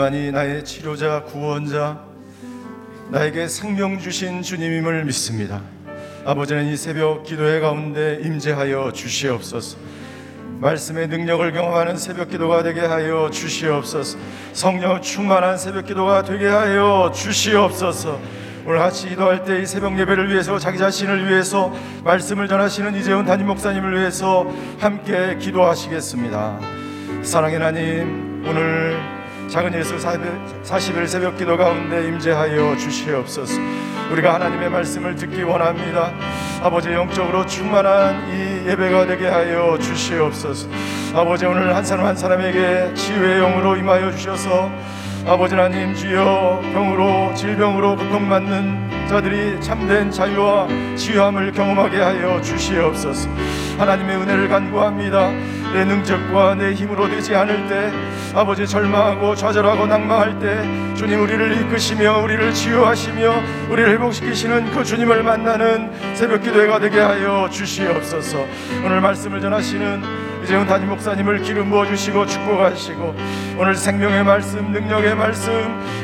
[0.01, 1.99] 주님만이 나의 치료자, 구원자,
[3.09, 5.61] 나에게 생명 주신 주님임을 믿습니다.
[6.25, 9.77] 아버지는 이 새벽 기도회 가운데 임재하여 주시옵소서.
[10.59, 14.17] 말씀의 능력을 경험하는 새벽 기도가 되게 하여 주시옵소서.
[14.53, 18.19] 성령 충만한 새벽 기도가 되게 하여 주시옵소서.
[18.65, 21.71] 오늘 같이 기도할 때 이 새벽 예배를 위해서 자기 자신을 위해서
[22.03, 24.47] 말씀을 전하시는 이재훈 담임 목사님을 위해서
[24.79, 26.59] 함께 기도하시겠습니다.
[27.21, 29.20] 사랑의 하나님 오늘
[29.51, 33.59] 작은 예수 40일 새벽 기도 가운데 임재하여 주시옵소서.
[34.09, 36.13] 우리가 하나님의 말씀을 듣기 원합니다.
[36.63, 40.69] 아버지 영적으로 충만한 이 예배가 되게 하여 주시옵소서.
[41.13, 44.71] 아버지 오늘 한 사람 한 사람에게 치유의 영으로 임하여 주셔서
[45.27, 53.27] 아버지 하나님 주여 병으로 질병으로 고통받는 자들이 참된 자유와 치유함을 경험하게 하여 주시옵소서.
[53.77, 55.29] 하나님의 은혜를 간구합니다.
[55.73, 57.91] 내 능력과 내 힘으로 되지 않을 때
[58.33, 63.33] 아버지 절망하고 좌절하고 낭망할 때 주님 우리를 이끄시며 우리를 치유하시며
[63.69, 68.45] 우리를 회복시키시는 그 주님을 만나는 새벽 기도회가 되게 하여 주시옵소서.
[68.85, 73.15] 오늘 말씀을 전하시는 이재훈 담임 목사님을 기름 부어 주시고 축복하시고
[73.59, 75.51] 오늘 생명의 말씀, 능력의 말씀,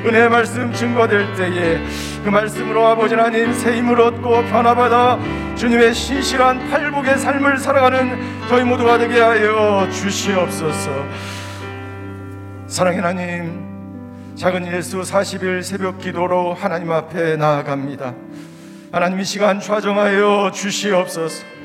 [0.05, 1.81] 은혜의 말씀 증거될 때에
[2.23, 5.17] 그 말씀으로 아버지 하나님 새 힘을 얻고 변화받아
[5.55, 10.91] 주님의 신실한 팔복의 삶을 살아가는 저희 모두가 되게 하여 주시옵소서.
[12.67, 18.13] 사랑의 하나님, 작은 예수 40일 새벽 기도로 하나님 앞에 나아갑니다.
[18.91, 21.56] 하나님 이 시간 좌정하여 주시옵소서.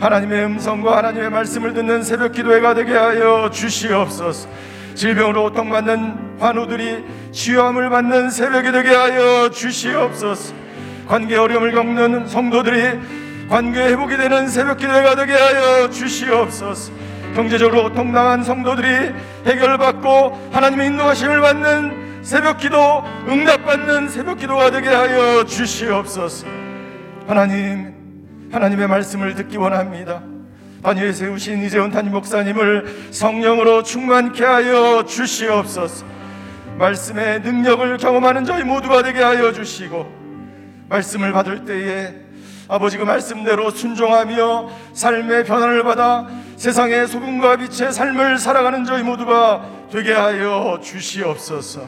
[0.00, 4.48] 하나님의 음성과 하나님의 말씀을 듣는 새벽 기도회가 되게 하여 주시옵소서.
[4.94, 10.54] 질병으로 고통받는 환우들이 치유함을 받는 새벽이 되게 하여 주시옵소서.
[11.06, 12.98] 관계 어려움을 겪는 성도들이
[13.48, 16.92] 관계 회복이 되는 새벽 기도회가 되게 하여 주시옵소서.
[17.34, 19.12] 경제적으로 고통당한 성도들이
[19.46, 26.46] 해결받고 하나님의 인도하심을 받는 새벽 기도 응답받는 새벽 기도가 되게 하여 주시옵소서.
[27.26, 27.93] 하나님
[28.54, 30.22] 하나님의 말씀을 듣기 원합니다.
[30.80, 36.06] 단위에 세우신 이재훈 담임 목사님을 성령으로 충만케 하여 주시옵소서.
[36.78, 40.06] 말씀의 능력을 경험하는 저희 모두가 되게 하여 주시고
[40.88, 42.14] 말씀을 받을 때에
[42.68, 50.12] 아버지 그 말씀대로 순종하며 삶의 변화를 받아 세상의 소금과 빛의 삶을 살아가는 저희 모두가 되게
[50.12, 51.82] 하여 주시옵소서.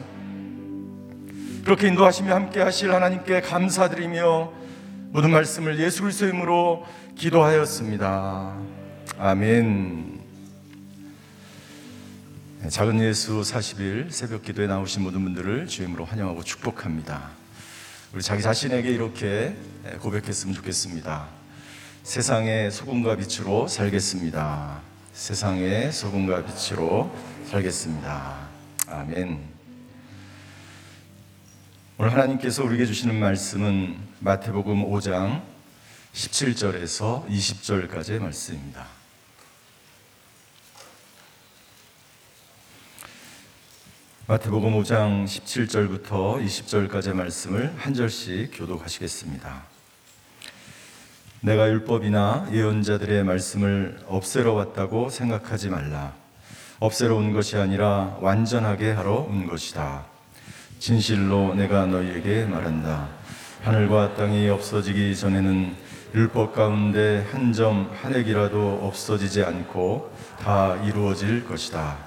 [1.63, 4.66] 그렇게 인도하시며 함께 하실 하나님께 감사드리며
[5.09, 6.85] 모든 말씀을 예수 그리스도의 이름으로
[7.15, 8.55] 기도하였습니다.
[9.17, 10.19] 아멘.
[12.61, 17.29] 네, 작은 예수 40일 새벽 기도에 나오신 모든 분들을 주임으로 환영하고 축복합니다.
[18.13, 19.55] 우리 자기 자신에게 이렇게
[19.99, 21.27] 고백했으면 좋겠습니다.
[22.03, 24.81] 세상의 소금과 빛으로 살겠습니다.
[25.13, 27.11] 세상의 소금과 빛으로
[27.49, 28.47] 살겠습니다.
[28.87, 29.56] 아멘.
[31.99, 35.41] 오늘 하나님께서 우리에게 주시는 말씀은 마태복음 5장
[36.13, 38.85] 17절에서 20절까지의 말씀입니다.
[44.27, 49.63] 마태복음 5장 17절부터 20절까지의 말씀을 한 절씩 교독하시겠습니다.
[51.41, 56.13] 내가 율법이나 예언자들의 말씀을 없애러 왔다고 생각하지 말라.
[56.77, 60.16] 없애러 온 것이 아니라 완전하게 하러 온 것이다.
[60.79, 63.07] 진실로 내가 너희에게 말한다.
[63.63, 65.75] 하늘과 땅이 없어지기 전에는
[66.13, 71.97] 율법 가운데 한 점한 획이라도 없어지지 않고 다 이루어질 것이다.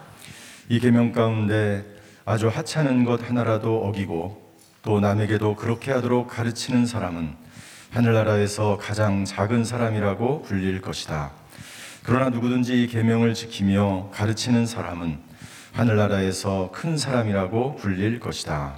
[0.69, 1.85] 이 계명 가운데
[2.25, 7.35] 아주 하찮은 것 하나라도 어기고 또 남에게도 그렇게 하도록 가르치는 사람은
[7.91, 11.33] 하늘나라에서 가장 작은 사람이라고 불릴 것이다.
[12.05, 15.30] 그러나 누구든지 이 계명을 지키며 가르치는 사람은
[15.73, 18.75] 하늘나라에서 큰 사람이라고 불릴 것이다.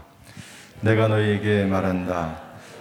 [0.81, 2.41] 내가 너희에게 말한다.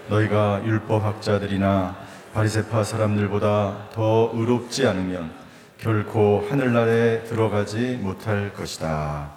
[0.09, 1.95] 너희가 율법학자들이나
[2.33, 5.31] 바리새파 사람들보다 더 의롭지 않으면
[5.77, 9.31] 결코 하늘나라에 들어가지 못할 것이다.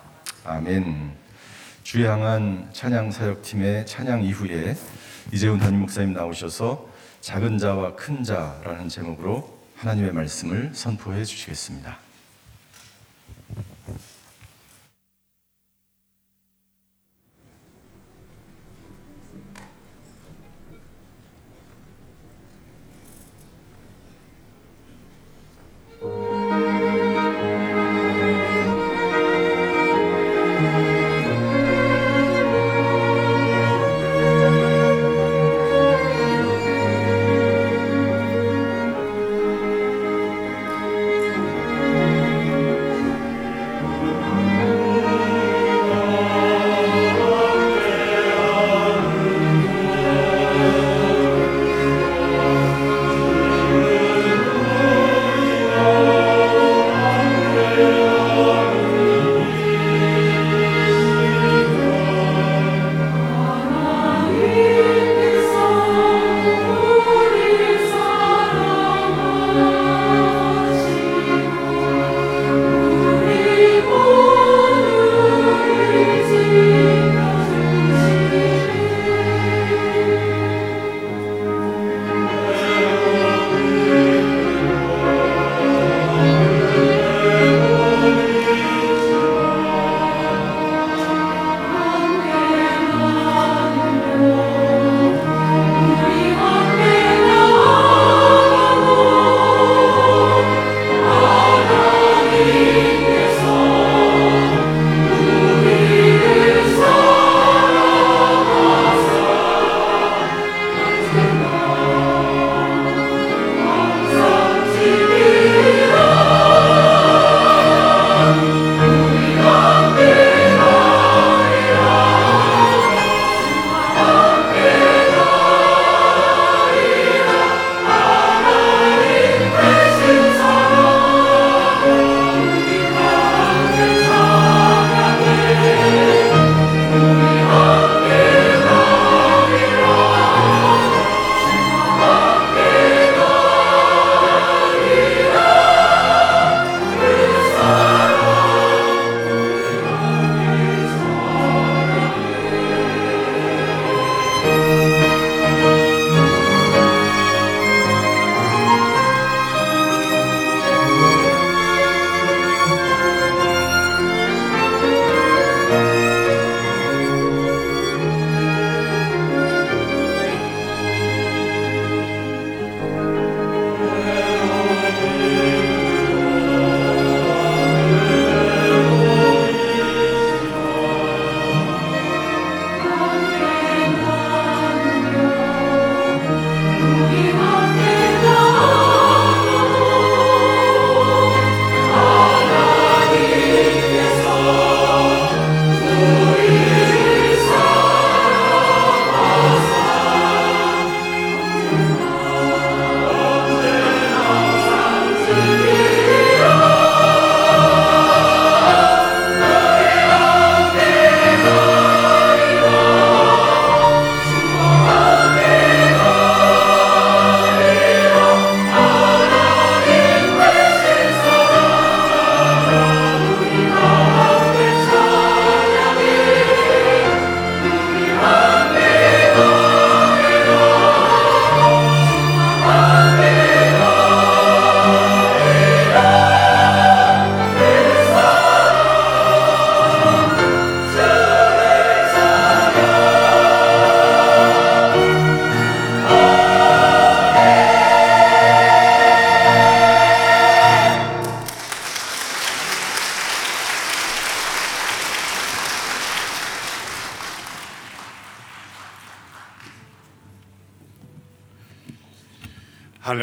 [0.45, 1.13] 아멘.
[1.83, 4.77] 주 향한 찬양 사역팀의 찬양 이후에
[5.33, 6.89] 이재훈 담임 목사님 나오셔서
[7.21, 11.97] 작은 자와 큰 자라는 제목으로 하나님의 말씀을 선포해 주시겠습니다.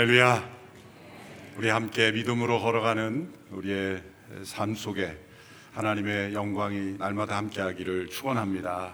[0.01, 0.49] 할렐루야.
[1.57, 4.01] 우리 함께 믿음으로 걸어가는 우리의
[4.41, 5.15] 삶 속에
[5.73, 8.93] 하나님의 영광이 날마다 함께하기를 축원합니다.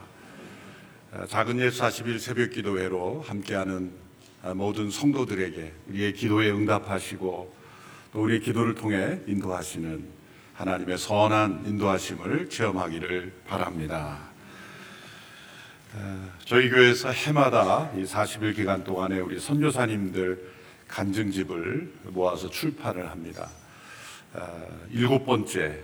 [1.14, 3.94] 어, 작은 예수 40일 새벽 기도회로 함께하는
[4.44, 7.56] 어, 모든 성도들에게 우리의 기도에 응답하시고
[8.12, 10.06] 또 우리의 기도를 통해 인도하시는
[10.56, 14.28] 하나님의 선한 인도하심을 체험하기를 바랍니다.
[15.94, 20.58] 어, 저희 교회에서 해마다 이 40일 기간 동안에 우리 선교사님들
[20.88, 23.50] 간증집을 모아서 출판을 합니다.
[24.34, 25.80] 어, 일곱 번째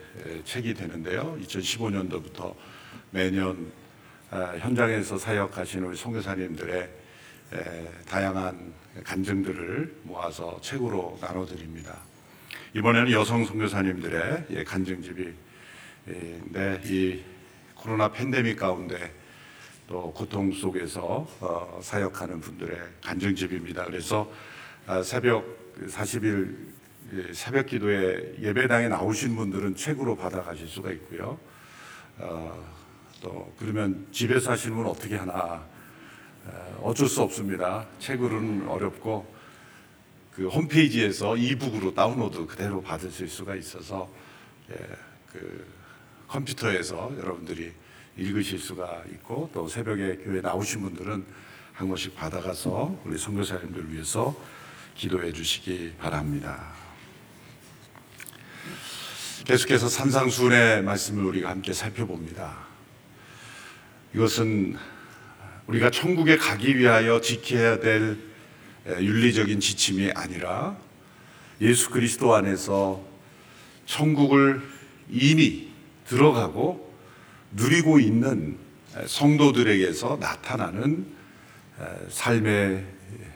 [0.45, 1.37] 책이 되는데요.
[1.41, 2.53] 2015년도부터
[3.11, 3.71] 매년
[4.31, 6.89] 어, 현장에서 사역하시는 우리 선교사님들의
[8.07, 11.99] 다양한 간증들을 모아서 책으로 나눠드립니다.
[12.73, 15.33] 이번에는 여성 선교사님들의 예, 간증집이
[16.05, 17.21] 네, 이
[17.75, 19.13] 코로나 팬데믹 가운데
[19.87, 23.85] 또 고통 속에서 어, 사역하는 분들의 간증집입니다.
[23.85, 24.52] 그래서 아,
[25.03, 25.45] 새벽
[25.87, 26.73] 40일
[27.13, 31.37] 예, 새벽 기도에 예배당에 나오신 분들은 책으로 받아가실 수가 있고요.
[32.17, 32.73] 어,
[33.21, 35.63] 또 그러면 집에서 하시는 분 어떻게 하나
[36.45, 37.85] 어, 어쩔 수 없습니다.
[37.99, 39.31] 책으로는 어렵고
[40.33, 44.09] 그 홈페이지에서 이북으로 다운로드 그대로 받으실 수가 있어서
[44.71, 44.75] 예,
[45.31, 45.67] 그
[46.27, 47.71] 컴퓨터에서 여러분들이
[48.17, 51.25] 읽으실 수가 있고 또 새벽에 교회 나오신 분들은
[51.73, 54.35] 한 권씩 받아가서 우리 선교사님들 위해서
[54.95, 56.73] 기도해 주시기 바랍니다.
[59.45, 62.57] 계속해서 산상순의 말씀을 우리가 함께 살펴봅니다.
[64.15, 64.77] 이것은
[65.67, 68.17] 우리가 천국에 가기 위하여 지켜야 될
[68.85, 70.77] 윤리적인 지침이 아니라
[71.61, 73.03] 예수 그리스도 안에서
[73.85, 74.61] 천국을
[75.09, 75.69] 이미
[76.07, 76.93] 들어가고
[77.51, 78.57] 누리고 있는
[79.05, 81.05] 성도들에게서 나타나는
[82.09, 82.85] 삶의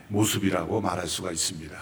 [0.10, 1.78] 모습이라고 말할 수가 있습니다.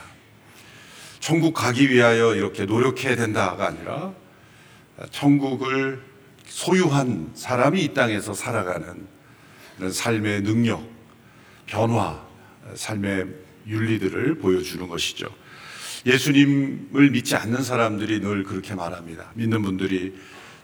[1.19, 4.13] 천국 가기 위하여 이렇게 노력해야 된다가 아니라
[5.11, 6.01] 천국을
[6.45, 9.07] 소유한 사람이 이 땅에서 살아가는
[9.91, 10.87] 삶의 능력,
[11.65, 12.23] 변화,
[12.75, 13.27] 삶의
[13.67, 15.27] 윤리들을 보여주는 것이죠.
[16.05, 19.31] 예수님을 믿지 않는 사람들이 늘 그렇게 말합니다.
[19.33, 20.15] 믿는 분들이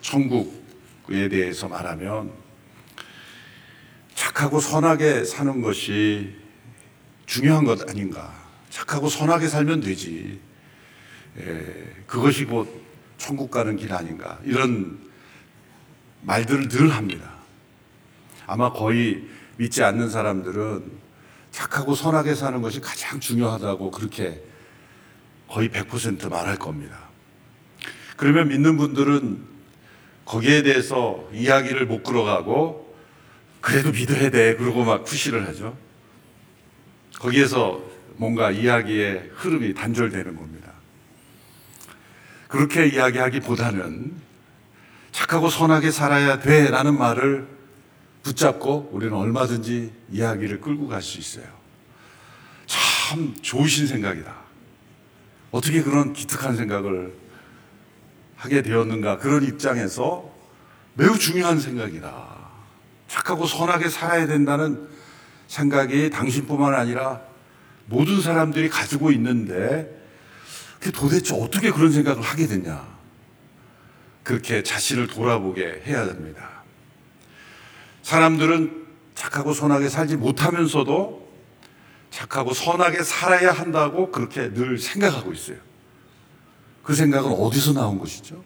[0.02, 2.32] 천국에 대해서 말하면
[4.14, 6.36] 착하고 선하게 사는 것이
[7.32, 8.30] 중요한 것 아닌가.
[8.70, 10.38] 착하고 선하게 살면 되지.
[11.40, 12.68] 예, 그것이 곧
[13.18, 14.38] 천국 가는 길 아닌가.
[14.44, 15.00] 이런
[16.24, 17.32] 말들을 늘 합니다.
[18.46, 19.24] 아마 거의
[19.56, 20.92] 믿지 않는 사람들은
[21.52, 24.44] 착하고 선하게 사는 것이 가장 중요하다고 그렇게
[25.48, 27.00] 거의 100% 말할 겁니다.
[28.18, 29.42] 그러면 믿는 분들은
[30.26, 32.94] 거기에 대해서 이야기를 못 끌어가고
[33.62, 34.58] 그래도 믿어야 돼.
[34.58, 35.78] 그러고 막 푸시를 하죠.
[37.20, 37.82] 거기에서
[38.16, 40.72] 뭔가 이야기의 흐름이 단절되는 겁니다.
[42.48, 44.12] 그렇게 이야기하기보다는
[45.12, 47.48] 착하고 선하게 살아야 돼 라는 말을
[48.24, 51.46] 붙잡고 우리는 얼마든지 이야기를 끌고 갈 수 있어요.
[52.68, 54.34] 참 좋으신 생각이다.
[55.52, 57.14] 어떻게 그런 기특한 생각을
[58.38, 60.30] 하게 되었는가 그런 입장에서
[60.94, 62.28] 매우 중요한 생각이다.
[63.08, 64.88] 착하고 선하게 살아야 된다는
[65.52, 67.20] 생각이 당신뿐만 아니라
[67.86, 70.02] 모든 사람들이 가지고 있는데
[70.80, 72.88] 그 도대체 어떻게 그런 생각을 하게 됐냐?
[74.24, 76.64] 그렇게 자신을 돌아보게 해야 됩니다.
[78.02, 81.30] 사람들은 착하고 선하게 살지 못하면서도
[82.12, 85.58] 착하고 선하게 살아야 한다고 그렇게 늘 생각하고 있어요.
[86.82, 88.42] 그 생각은 어디서 나온 것이죠?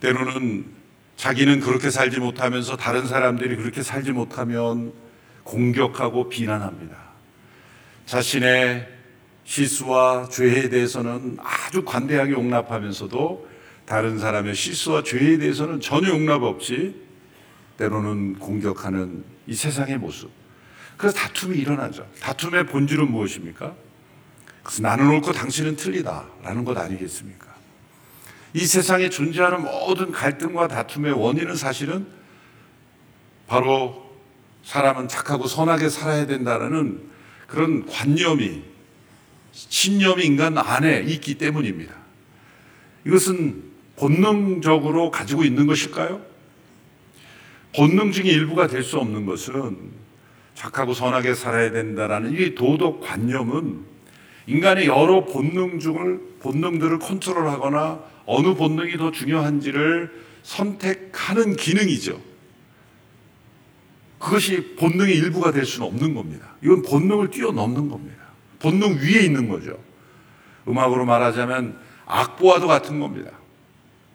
[0.00, 0.75] 때로는
[1.16, 4.92] 자기는 그렇게 살지 못하면서 다른 사람들이 그렇게 살지 못하면
[5.44, 6.96] 공격하고 비난합니다.
[8.04, 8.86] 자신의
[9.44, 13.48] 실수와 죄에 대해서는 아주 관대하게 용납하면서도
[13.86, 17.00] 다른 사람의 실수와 죄에 대해서는 전혀 용납 없이
[17.78, 20.30] 때로는 공격하는 이 세상의 모습.
[20.96, 22.06] 그래서 다툼이 일어나죠.
[22.20, 23.74] 다툼의 본질은 무엇입니까?
[24.62, 27.45] 그래서 나는 옳고 당신은 틀리다라는 것 아니겠습니까?
[28.56, 32.06] 이 세상에 존재하는 모든 갈등과 다툼의 원인은 사실은
[33.46, 34.10] 바로
[34.62, 37.02] 사람은 착하고 선하게 살아야 된다는
[37.46, 38.62] 그런 관념이
[39.52, 41.92] 신념이 인간 안에 있기 때문입니다.
[43.06, 43.62] 이것은
[43.96, 46.22] 본능적으로 가지고 있는 것일까요?
[47.76, 49.76] 본능 중의 일부가 될 수 없는 것은
[50.54, 53.84] 착하고 선하게 살아야 된다라는 이 도덕 관념은
[54.46, 60.12] 인간의 여러 본능 중을 본능들을 컨트롤하거나 어느 본능이 더 중요한지를
[60.42, 62.20] 선택하는 기능이죠.
[64.18, 66.54] 그것이 본능의 일부가 될 수는 없는 겁니다.
[66.62, 68.24] 이건 본능을 뛰어넘는 겁니다.
[68.58, 69.78] 본능 위에 있는 거죠.
[70.68, 73.30] 음악으로 말하자면 악보와도 같은 겁니다.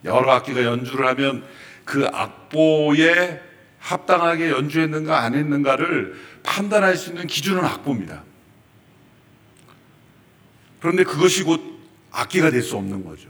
[0.04, 1.46] 여러 악기가 연주를 하면
[1.86, 3.42] 그 악보에
[3.80, 8.24] 합당하게 연주했는가 안 했는가를 판단할 수 있는 기준은 악보입니다.
[10.80, 11.62] 그런데 그것이 곧
[12.12, 13.30] 악기가 될 수 없는 거죠.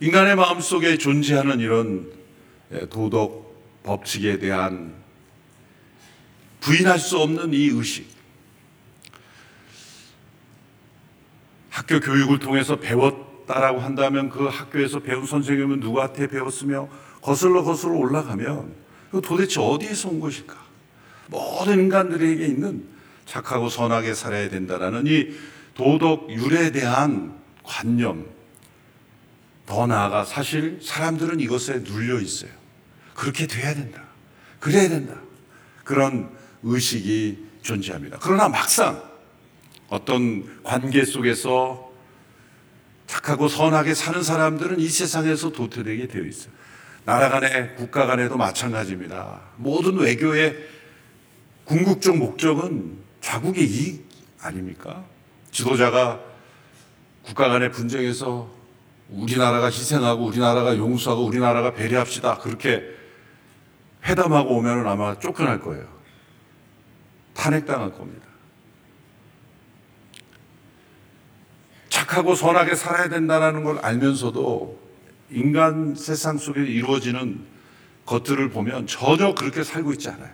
[0.00, 2.12] 인간의 마음 속에 존재하는 이런
[2.88, 4.94] 도덕 법칙에 대한
[6.60, 8.06] 부인할 수 없는 이 의식.
[11.70, 16.88] 학교 교육을 통해서 배웠다라고 한다면 그 학교에서 배운 선생님은 누구한테 배웠으며
[17.20, 18.72] 거슬러 거슬러 올라가면
[19.10, 20.56] 그 도대체 어디에서 온 것일까?
[21.26, 22.84] 모든 인간들에게 있는
[23.26, 25.32] 착하고 선하게 살아야 된다라는 이
[25.74, 28.26] 도덕 율에 대한 관념,
[29.68, 32.50] 더 나아가 사실 사람들은 이것에 눌려 있어요.
[33.14, 34.02] 그렇게 돼야 된다.
[34.58, 35.20] 그래야 된다.
[35.84, 36.30] 그런
[36.62, 38.16] 의식이 존재합니다.
[38.22, 39.02] 그러나 막상
[39.90, 41.92] 어떤 관계 속에서
[43.06, 46.50] 착하고 선하게 사는 사람들은 이 세상에서 도태되게 되어 있어요.
[47.04, 49.38] 나라 간에 국가 간에도 마찬가지입니다.
[49.56, 50.56] 모든 외교의
[51.64, 54.08] 궁극적 목적은 자국의 이익
[54.40, 55.04] 아닙니까?
[55.50, 56.20] 지도자가
[57.22, 58.57] 국가 간의 분쟁에서
[59.08, 62.38] 우리나라가 희생하고 우리나라가 용서하고 우리나라가 배려합시다.
[62.38, 62.82] 그렇게
[64.04, 65.86] 회담하고 오면 아마 쫓겨날 거예요.
[67.34, 68.26] 탄핵당할 겁니다.
[71.88, 74.78] 착하고 선하게 살아야 된다는 걸 알면서도
[75.30, 77.44] 인간 세상 속에 이루어지는
[78.06, 80.32] 것들을 보면 전혀 그렇게 살고 있지 않아요.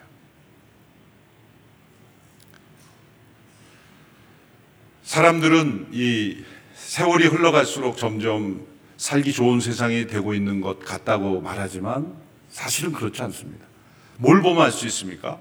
[5.03, 6.45] 사람들은 이
[6.95, 8.65] 세월이 흘러갈수록 점점
[8.99, 12.15] 살기 좋은 세상이 되고 있는 것 같다고 말하지만
[12.51, 13.67] 사실은 그렇지 않습니다.
[14.19, 15.41] 뭘 보면 알 수 있습니까?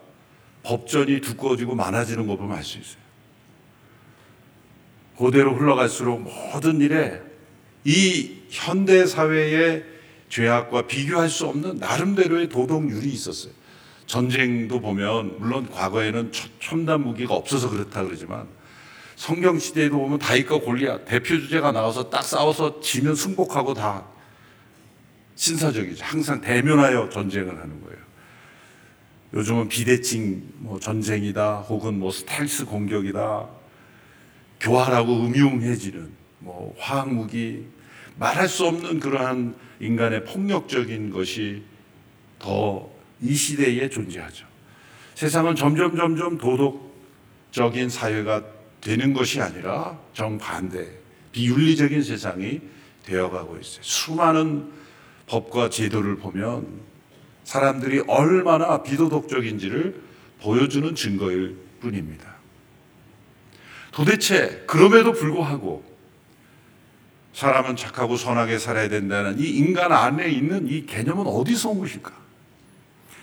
[0.63, 3.03] 법전이 두꺼워지고 많아지는 거 보면 알 수 있어요.
[5.15, 7.21] 고대로 흘러갈수록 모든 일에
[7.85, 9.85] 이 현대 사회의
[10.29, 13.53] 죄악과 비교할 수 없는 나름대로의 도덕률이 있었어요.
[14.07, 18.47] 전쟁도 보면 물론 과거에는 첨단 무기가 없어서 그렇다 그러지만
[19.23, 24.03] 성경 시대에도 보면 다윗과 골리앗 대표 주제가 나와서 딱 싸워서 지면 승복하고 다
[25.35, 26.03] 신사적이죠.
[26.03, 27.97] 항상 대면하여 전쟁을 하는 거예요.
[29.33, 33.47] 요즘은 비대칭 뭐 전쟁이다 혹은 뭐 스텔스 공격이다
[34.59, 37.63] 교활하고 음흉해지는 뭐 화학 무기
[38.17, 41.63] 말할 수 없는 그러한 인간의 폭력적인 것이
[42.39, 44.45] 더 이 시대에 존재하죠.
[45.15, 48.52] 세상은 점점 점점 도덕적인 사회가
[48.83, 50.85] 되는 것이 아니라 정반대,
[51.31, 52.61] 비윤리적인 세상이
[53.05, 53.81] 되어가고 있어요.
[53.81, 54.71] 수많은
[55.27, 56.67] 법과 제도를 보면
[57.45, 60.01] 사람들이 얼마나 비도덕적인지를
[60.41, 62.35] 보여주는 증거일 뿐입니다.
[63.91, 65.83] 도대체 그럼에도 불구하고
[67.33, 72.11] 사람은 착하고 선하게 살아야 된다는 이 인간 안에 있는 이 개념은 어디서 온 것일까?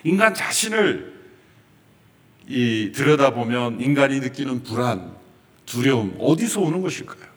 [0.04, 1.20] 인간 자신을
[2.48, 5.19] 이 들여다보면 인간이 느끼는 불안,
[5.70, 7.30] 두려움 어디서 오는 것일까요?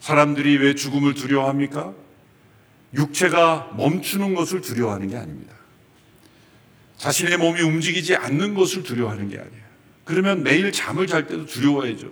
[0.00, 1.94] 사람들이 왜 죽음을 두려워합니까?
[2.92, 5.54] 육체가 멈추는 것을 두려워하는 게 아닙니다.
[6.96, 9.62] 자신의 몸이 움직이지 않는 것을 두려워하는 게 아니에요.
[10.04, 12.10] 그러면 매일 잠을 잘 때도 두려워야죠.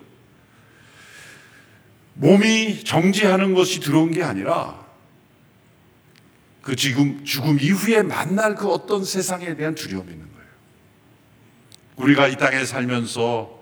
[2.14, 4.86] 몸이 정지하는 것이 들어온 게 아니라
[6.62, 10.48] 그 지금 죽음 이후에 만날 그 어떤 세상에 대한 두려움이 있는 거예요.
[11.96, 13.59] 우리가 이 땅에 살면서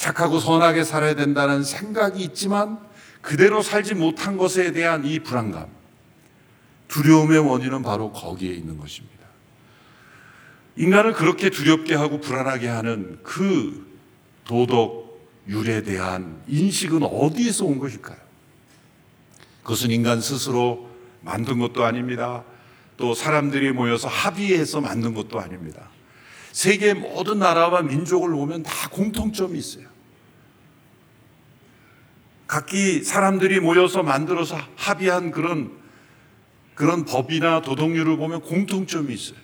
[0.00, 2.78] 착하고 선하게 살아야 된다는 생각이 있지만
[3.20, 5.66] 그대로 살지 못한 것에 대한 이 불안감,
[6.88, 9.26] 두려움의 원인은 바로 거기에 있는 것입니다.
[10.76, 13.86] 인간을 그렇게 두렵게 하고 불안하게 하는 그
[14.44, 18.16] 도덕 율에 대한 인식은 어디에서 온 것일까요?
[19.62, 20.88] 그것은 인간 스스로
[21.20, 22.44] 만든 것도 아닙니다.
[22.96, 25.90] 또 사람들이 모여서 합의해서 만든 것도 아닙니다.
[26.52, 29.89] 세계 모든 나라와 민족을 보면 다 공통점이 있어요.
[32.50, 35.70] 각기 사람들이 모여서 만들어서 합의한 그런
[36.74, 39.38] 그런 법이나 도덕률을 보면 공통점이 있어요.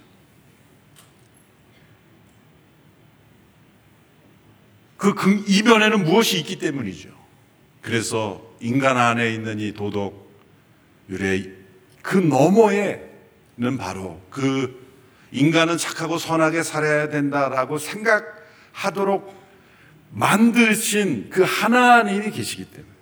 [4.96, 7.10] 그 이면에는 무엇이 있기 때문이죠.
[7.80, 11.54] 그래서 인간 안에 있는 이 도덕률의
[12.02, 14.84] 그 너머에는 바로 그
[15.30, 19.32] 인간은 착하고 선하게 살아야 된다라고 생각하도록
[20.10, 22.95] 만드신 그 하나님이 계시기 때문에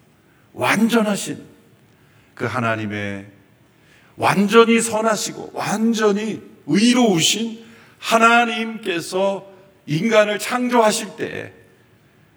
[0.55, 1.45] 완전하신
[2.35, 3.27] 그 하나님의
[4.17, 7.64] 완전히 선하시고 완전히 의로우신
[7.99, 9.47] 하나님께서
[9.87, 11.64] 인간을 창조하실 때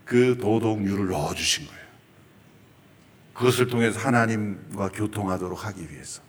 [0.08, 1.82] 그 도덕률을 넣어 주신 거예요.
[3.34, 6.22] 그것을 통해서 하나님과 교통하도록 하기 위해서.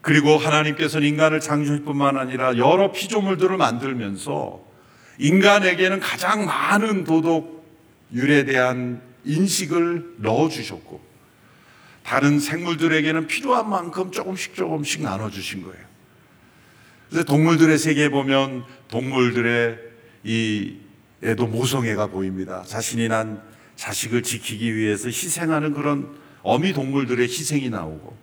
[0.00, 4.64] 그리고 하나님께서는 인간을 창조할 뿐만 아니라 여러 피조물들을 만들면서
[5.18, 11.00] 인간에게는 가장 많은 도덕률에 대한 인식을 넣어 주셨고
[12.02, 15.92] 다른 생물들에게는 필요한 만큼 조금씩 조금씩 나눠 주신 거예요.
[17.08, 19.78] 그래서 동물들의 세계에 보면 동물들의
[20.24, 20.76] 이
[21.24, 22.64] 에도 모성애가 보입니다.
[22.64, 23.40] 자신이 난
[23.76, 28.16] 자식을 지키기 위해서 희생하는 그런 어미 동물들의 희생이 나오고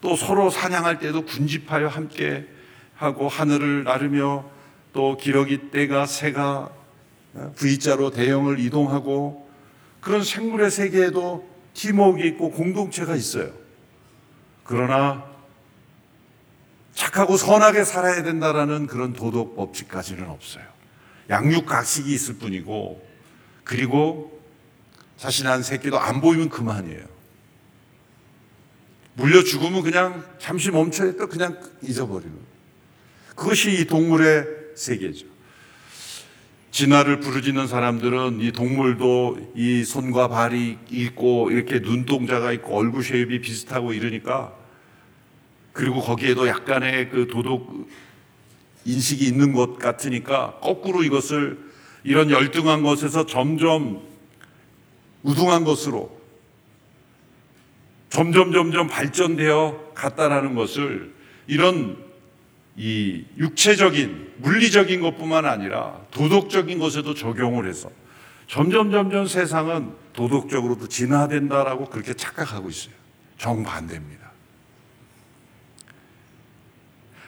[0.00, 2.48] 또 서로 사냥할 때도 군집하여 함께
[2.96, 4.44] 하고 하늘을 나르며
[4.92, 6.70] 또 기러기 떼가 새가
[7.56, 9.48] V자로 대형을 이동하고
[10.00, 13.52] 그런 생물의 세계에도 팀워크가 있고 공동체가 있어요.
[14.64, 15.24] 그러나
[16.94, 20.64] 착하고 선하게 살아야 된다라는 그런 도덕 법칙까지는 없어요.
[21.30, 23.02] 양육각식이 있을 뿐이고
[23.64, 24.42] 그리고
[25.16, 27.06] 자신 한 새끼도 안 보이면 그만이에요.
[29.14, 32.34] 물려 죽으면 그냥 잠시 멈춰있다 그냥 잊어버리는
[33.36, 35.26] 그것이 이 동물의 세계죠.
[36.72, 43.92] 진화를 부르짖는 사람들은 이 동물도 이 손과 발이 있고 이렇게 눈동자가 있고 얼굴 쉐입이 비슷하고
[43.92, 44.54] 이러니까
[45.72, 47.86] 그리고 거기에도 약간의 그 도덕
[48.86, 51.58] 인식이 있는 것 같으니까 거꾸로 이것을
[52.04, 54.00] 이런 열등한 것에서 점점
[55.22, 56.20] 우등한 것으로
[58.08, 61.12] 점점 점점 발전되어 갔다라는 것을
[61.46, 62.11] 이런
[62.76, 67.90] 이 육체적인 물리적인 것뿐만 아니라 도덕적인 것에도 적용을 해서
[68.46, 72.94] 점점 점점 세상은 도덕적으로도 진화된다라고 그렇게 착각하고 있어요.
[73.38, 74.30] 정반대입니다.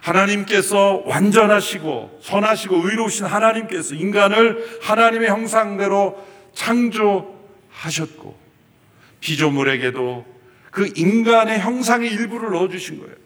[0.01, 8.39] 하나님께서 완전하시고 선하시고 의로우신 하나님께서 인간을 하나님의 형상대로 창조하셨고
[9.21, 10.27] 피조물에게도
[10.71, 13.24] 그 인간의 형상의 일부를 넣어주신 거예요.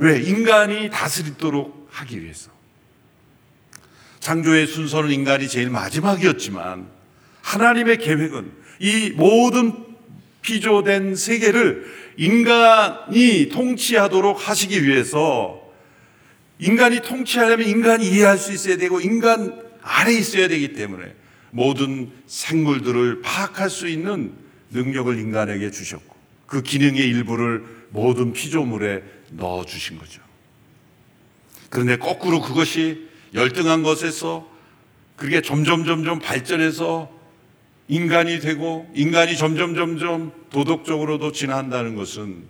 [0.00, 0.18] 왜?
[0.18, 2.50] 인간이 다스리도록 하기 위해서.
[4.18, 6.88] 창조의 순서는 인간이 제일 마지막이었지만
[7.42, 9.72] 하나님의 계획은 이 모든
[10.42, 11.84] 피조된 세계를
[12.16, 15.60] 인간이 통치하도록 하시기 위해서
[16.58, 21.14] 인간이 통치하려면 인간이 이해할 수 있어야 되고 인간 안에 있어야 되기 때문에
[21.50, 24.32] 모든 생물들을 파악할 수 있는
[24.70, 26.14] 능력을 인간에게 주셨고
[26.46, 30.22] 그 기능의 일부를 모든 피조물에 넣어 주신 거죠.
[31.68, 34.48] 그런데 거꾸로 그것이 열등한 것에서
[35.16, 37.10] 그게 점점 점점 발전해서
[37.88, 42.44] 인간이 되고 인간이 점점 점점 도덕적으로도 진화한다는 것은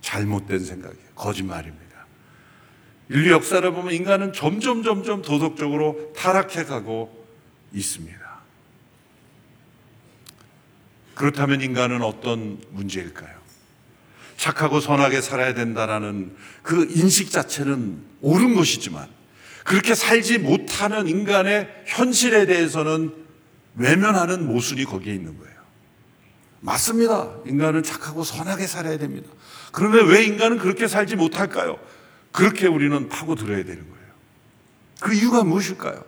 [0.00, 1.08] 잘못된 생각이에요.
[1.14, 1.82] 거짓말입니다.
[3.08, 7.26] 인류 역사를 보면 인간은 점점 점점 도덕적으로 타락해 가고
[7.72, 8.20] 있습니다.
[11.14, 13.41] 그렇다면 인간은 어떤 문제일까요?
[14.42, 19.06] 착하고 선하게 살아야 된다라는 그 인식 자체는 옳은 것이지만
[19.62, 23.14] 그렇게 살지 못하는 인간의 현실에 대해서는
[23.76, 25.52] 외면하는 모순이 거기에 있는 거예요.
[26.58, 27.36] 맞습니다.
[27.46, 29.30] 인간은 착하고 선하게 살아야 됩니다.
[29.70, 31.78] 그런데 왜 인간은 그렇게 살지 못할까요?
[32.32, 34.06] 그렇게 우리는 파고 들어야 되는 거예요.
[34.98, 36.04] 그 이유가 무엇일까요?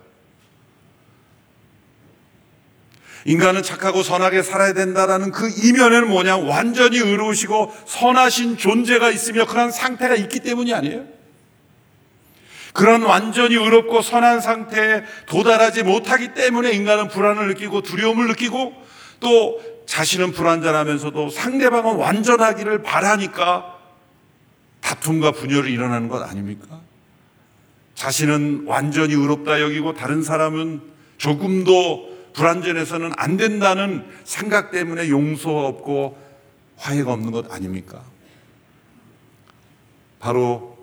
[3.25, 6.37] 인간은 착하고 선하게 살아야 된다라는 그 이면에는 뭐냐?
[6.37, 11.07] 완전히 의로우시고 선하신 존재가 있으며 그런 상태가 있기 때문이 아니에요.
[12.75, 18.75] 그런 완전히 의롭고 선한 상태에 도달하지 못하기 때문에 인간은 불안을 느끼고 두려움을 느끼고
[19.21, 23.79] 또 자신은 불완전하면서도 상대방은 완전하기를 바라니까
[24.81, 26.81] 다툼과 분열이 일어나는 것 아닙니까?
[27.95, 30.83] 자신은 완전히 의롭다 여기고 다른 사람은
[31.17, 36.18] 조금도 불완전해서는 안 된다는 생각 때문에 용서가 없고
[36.77, 38.03] 화해가 없는 것 아닙니까?
[40.18, 40.77] 바로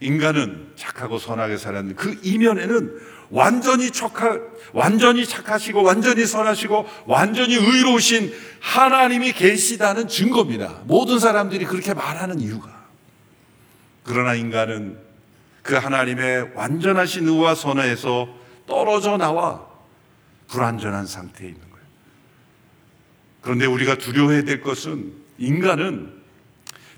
[0.00, 4.38] 인간은 착하고 선하게 살았는데 그 이면에는 완전히 착하,
[4.74, 10.82] 완전히 착하시고 완전히 선하시고 완전히 의로우신 하나님이 계시다는 증거입니다.
[10.84, 12.82] 모든 사람들이 그렇게 말하는 이유가.
[14.04, 14.98] 그러나 인간은
[15.62, 18.28] 그 하나님의 완전하신 의와 선에서
[18.66, 19.71] 떨어져 나와
[20.52, 21.86] 불완전한 상태에 있는 거예요.
[23.40, 26.12] 그런데 우리가 두려워해야 될 것은 인간은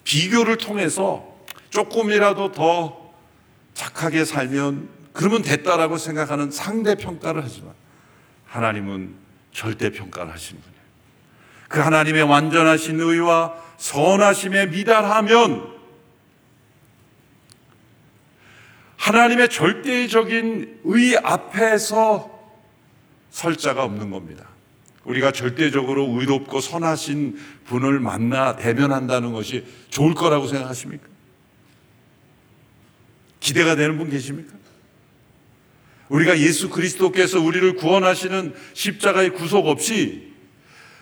[0.03, 1.25] 비교를 통해서
[1.71, 3.15] 조금이라도 더
[3.73, 7.73] 착하게 살면 그러면 됐다라고 생각하는 상대 평가를 하지만
[8.47, 9.15] 하나님은
[9.53, 10.85] 절대 평가를 하신 분이에요.
[11.69, 15.73] 그 하나님의 완전하신 의와 선하심에 미달하면
[18.97, 22.34] 하나님의 절대적인 의 앞에서
[23.35, 24.49] 설 자가 없는 겁니다.
[25.03, 31.09] 우리가 절대적으로 의롭고 선하신 분을 만나 대면한다는 것이 좋을 거라고 생각하십니까?
[33.41, 34.55] 기대가 되는 분 계십니까?
[36.11, 40.33] 우리가 예수 그리스도께서 우리를 구원하시는 십자가의 구속 없이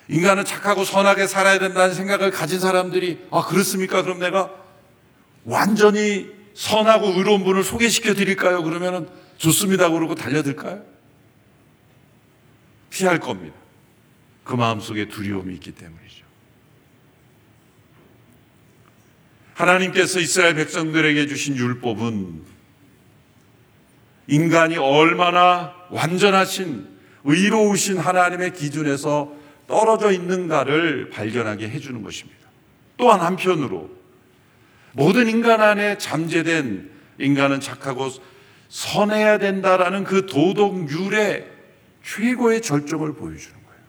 [0.08, 4.02] 인간은 착하고 선하게 살아야 된다는 생각을 가진 사람들이 아 그렇습니까?
[4.02, 4.50] 그럼 내가
[5.44, 8.62] 완전히 선하고 의로운 분을 소개시켜 드릴까요?
[8.62, 9.90] 그러면은 좋습니다.
[9.90, 10.91] 그러고 달려들까요?
[12.92, 13.56] 피할 겁니다.
[14.44, 16.26] 그 마음속에 두려움이 있기 때문이죠.
[19.54, 22.42] 하나님께서 이스라엘 백성들에게 주신 율법은
[24.26, 26.88] 인간이 얼마나 완전하신
[27.24, 29.32] 의로우신 하나님의 기준에서
[29.66, 32.40] 떨어져 있는가를 발견하게 해주는 것입니다.
[32.98, 33.90] 또한 한편으로
[34.92, 38.10] 모든 인간 안에 잠재된 인간은 착하고
[38.68, 41.51] 선해야 된다라는 그 도덕률의
[42.02, 43.82] 최고의 절정을 보여주는 거예요.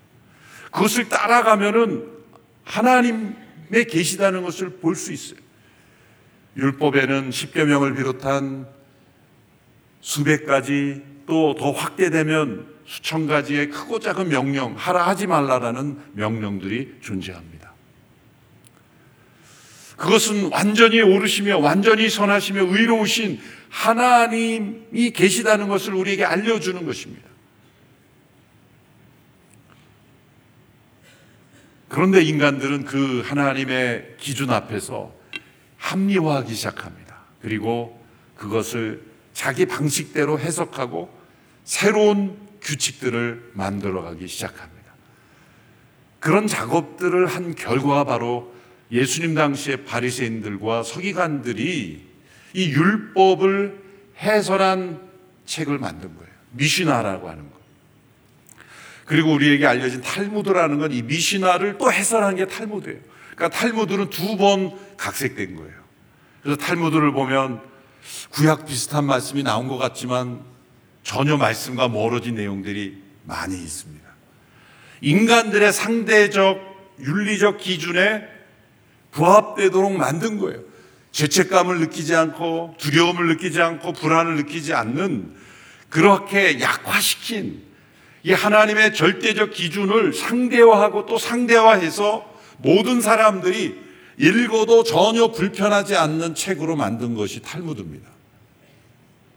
[0.71, 2.07] 그것을 따라가면은
[2.63, 5.39] 하나님의 계시다는 것을 볼 수 있어요.
[6.55, 8.67] 율법에는 십계명을 비롯한
[10.01, 17.73] 수백 가지 또 더 확대되면 수천 가지의 크고 작은 명령, 하라 하지 말라라는 명령들이 존재합니다.
[19.95, 27.32] 그것은 완전히 오르시며 완전히 선하시며 의로우신 하나님이 계시다는 것을 우리에게 알려주는 것입니다.
[31.93, 35.13] 그런데 인간들은 그 하나님의 기준 앞에서
[35.77, 37.17] 합리화하기 시작합니다.
[37.39, 38.03] 그리고
[38.35, 39.03] 그것을
[39.33, 41.15] 자기 방식대로 해석하고
[41.63, 44.91] 새로운 규칙들을 만들어가기 시작합니다.
[46.19, 48.51] 그런 작업들을 한 결과가 바로
[48.91, 52.07] 예수님 당시의 바리새인들과 서기관들이
[52.55, 53.83] 이 율법을
[54.17, 54.99] 해설한
[55.45, 56.31] 책을 만든 거예요.
[56.53, 57.52] 미시나라고 하는 거.
[59.05, 62.99] 그리고 우리에게 알려진 탈무드라는 건 이 미시나를 또 해설한 게 탈무드예요.
[63.35, 65.73] 그러니까 탈무드는 두 번 각색된 거예요.
[66.41, 67.61] 그래서 탈무드를 보면
[68.31, 70.41] 구약 비슷한 말씀이 나온 것 같지만
[71.03, 74.03] 전혀 말씀과 멀어진 내용들이 많이 있습니다.
[75.01, 76.59] 인간들의 상대적
[76.99, 78.27] 윤리적 기준에
[79.11, 80.61] 부합되도록 만든 거예요.
[81.11, 85.35] 죄책감을 느끼지 않고 두려움을 느끼지 않고 불안을 느끼지 않는
[85.89, 87.61] 그렇게 약화시킨
[88.23, 92.25] 이 하나님의 절대적 기준을 상대화하고 또 상대화해서
[92.57, 93.75] 모든 사람들이
[94.17, 98.09] 읽어도 전혀 불편하지 않는 책으로 만든 것이 탈무드입니다.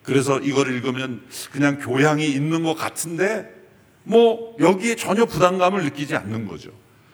[0.03, 3.53] 그래서 이걸 읽으면 그냥 교양이 있는 것 같은데
[4.05, 6.70] 뭐 여기에 전혀 부담감을 느끼지 않는 거죠.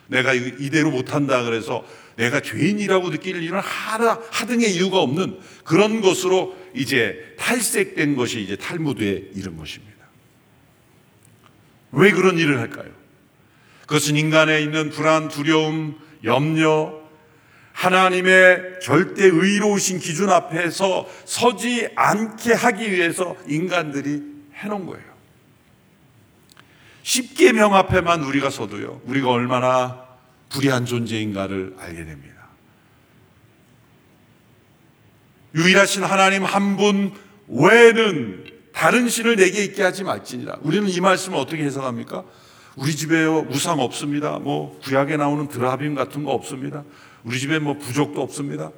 [0.07, 1.83] 내가 이대로 못한다 그래서
[2.17, 9.31] 내가 죄인이라고 느낄 일은 하나 하등의 이유가 없는 그런 것으로 이제 탈색된 것이 이제 탈무드에
[9.35, 9.92] 이른 것입니다.
[11.93, 12.91] 왜 그런 일을 할까요?
[13.81, 17.01] 그것은 인간에 있는 불안, 두려움, 염려,
[17.73, 24.21] 하나님의 절대 의로우신 기준 앞에서 서지 않게 하기 위해서 인간들이
[24.55, 25.13] 해놓은 거예요.
[27.03, 30.03] 십계명 앞에만 우리가 서도요, 우리가 얼마나
[30.49, 32.33] 불의한 존재인가를 알게 됩니다.
[35.55, 37.13] 유일하신 하나님 한 분
[37.47, 40.57] 외에는 다른 신을 내게 있게 하지 말지니라.
[40.61, 42.23] 우리는 이 말씀을 어떻게 해석합니까?
[42.75, 44.39] 우리 집에요 우상 없습니다.
[44.39, 46.83] 뭐 구약에 나오는 드라빔 같은 거 없습니다.
[47.23, 48.71] 우리 집에 뭐 부족도 없습니다.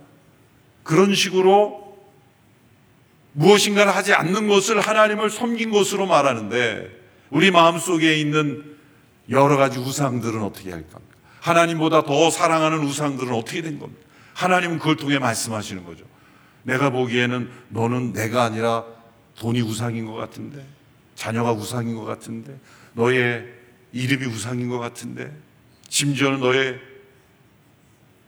[0.84, 1.98] 그런 식으로
[3.32, 6.90] 무엇인가를 하지 않는 것을 하나님을 섬긴 것으로 말하는데
[7.30, 8.76] 우리 마음 속에 있는
[9.30, 11.16] 여러 가지 우상들은 어떻게 할 겁니까?
[11.40, 14.02] 하나님보다 더 사랑하는 우상들은 어떻게 된 겁니까?
[14.34, 16.06] 하나님은 그걸 통해 말씀하시는 거죠.
[16.64, 18.84] 내가 보기에는 너는 내가 아니라
[19.38, 20.66] 돈이 우상인 것 같은데,
[21.16, 22.58] 자녀가 우상인 것 같은데,
[22.94, 23.46] 너의
[23.92, 25.32] 이름이 우상인 것 같은데,
[25.90, 26.80] 심지어는 너의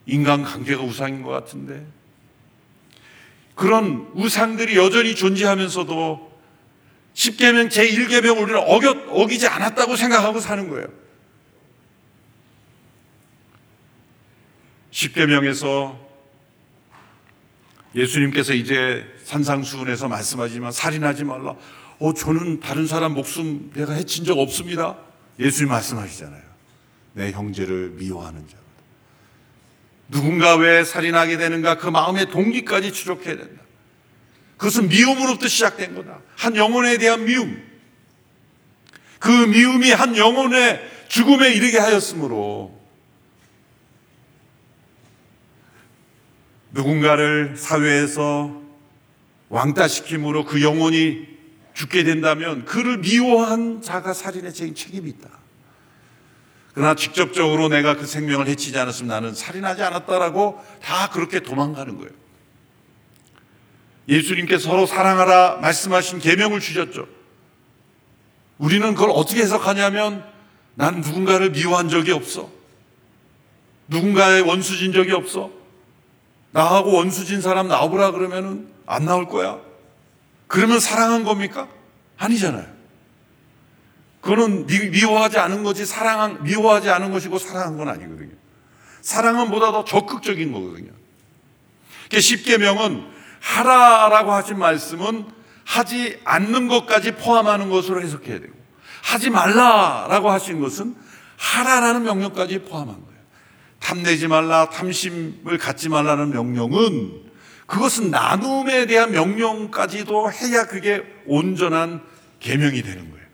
[0.05, 1.85] 인간 관계가 우상인 것 같은데,
[3.55, 6.27] 그런 우상들이 여전히 존재하면서도
[7.15, 10.87] 10계명 제1계명 우리는 어겨, 어기지 않았다고 생각하고 사는 거예요.
[14.91, 15.97] 10계명에서
[17.95, 21.55] 예수님께서 이제 산상수훈에서 말씀하지만 살인하지 말라.
[21.99, 24.97] 어, 저는 다른 사람 목숨 내가 해친 적 없습니다.
[25.37, 26.41] 예수님 말씀하시잖아요.
[27.13, 28.55] 내 형제를 미워하는 자.
[30.09, 33.61] 누군가 왜 살인하게 되는가 그 마음의 동기까지 추적해야 된다.
[34.55, 36.21] 그것은 미움으로부터 시작된 거다.
[36.37, 37.61] 한 영혼에 대한 미움.
[39.19, 42.79] 그 미움이 한 영혼의 죽음에 이르게 하였으므로
[46.71, 48.66] 누군가를 사회에서
[49.49, 51.27] 왕따시킴으로 그 영혼이
[51.73, 55.29] 죽게 된다면 그를 미워한 자가 살인의 책임이 있다.
[56.73, 62.11] 그러나 직접적으로 내가 그 생명을 해치지 않았으면 나는 살인하지 않았다라고 다 그렇게 도망가는 거예요.
[64.07, 67.07] 예수님께서 서로 사랑하라 말씀하신 계명을 주셨죠.
[68.57, 70.23] 우리는 그걸 어떻게 해석하냐면
[70.75, 72.49] 난 누군가를 미워한 적이 없어.
[73.87, 75.56] 누군가의 원수진 적이 없어.
[76.51, 79.59] 나하고 원수진 사람 나오라 그러면은 안 나올 거야.
[80.47, 81.67] 그러면 사랑한 겁니까?
[82.17, 82.65] 아니잖아요.
[84.21, 88.35] 그거는 미, 워하지 않은 거지 사랑한 미워하지 않은 것이고 사랑한 건 아니거든요.
[89.01, 90.91] 사랑은 보다 더 적극적인 거거든요.
[92.11, 93.05] 십계명은
[93.39, 95.25] 하라라고 하신 말씀은
[95.65, 98.53] 하지 않는 것까지 포함하는 것으로 해석해야 되고
[99.03, 100.95] 하지 말라라고 하신 것은
[101.37, 103.16] 하라라는 명령까지 포함한 거예요.
[103.79, 107.27] 탐내지 말라, 탐심을 갖지 말라는 명령은
[107.67, 112.01] 그것은 나눔에 대한 명령까지도 해야 그게 온전한
[112.39, 113.25] 계명이 되는 거예요.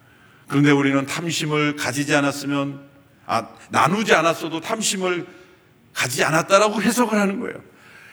[0.48, 2.82] 그런데 우리는 탐심을 가지지 않았으면
[3.26, 5.26] 아, 나누지 않았어도 탐심을
[5.94, 7.56] 가지지 않았다라고 해석을 하는 거예요.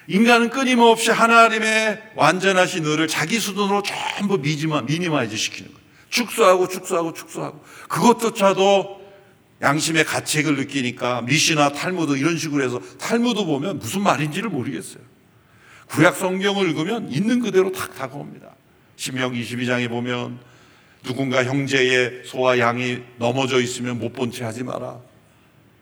[0.07, 5.81] 인간은 끊임없이 하나님의 완전하신 의를 자기 수준으로 전부 미지마, minimize 시키는 거예요.
[6.11, 9.00] 축소하고 축소하고 축소하고 그것조차도
[9.63, 15.03] 양심의 가책을 느끼니까 미시나 탈무드 이런 식으로 해서 탈무드 보면 무슨 말인지를 모르겠어요.
[15.89, 18.49] 구약 성경을 읽으면 있는 그대로 탁 다가옵니다.
[18.97, 20.39] 신명 22장에 보면
[21.03, 25.01] 누군가 형제의 소와 양이 넘어져 있으면 못 본 채 하지 마라.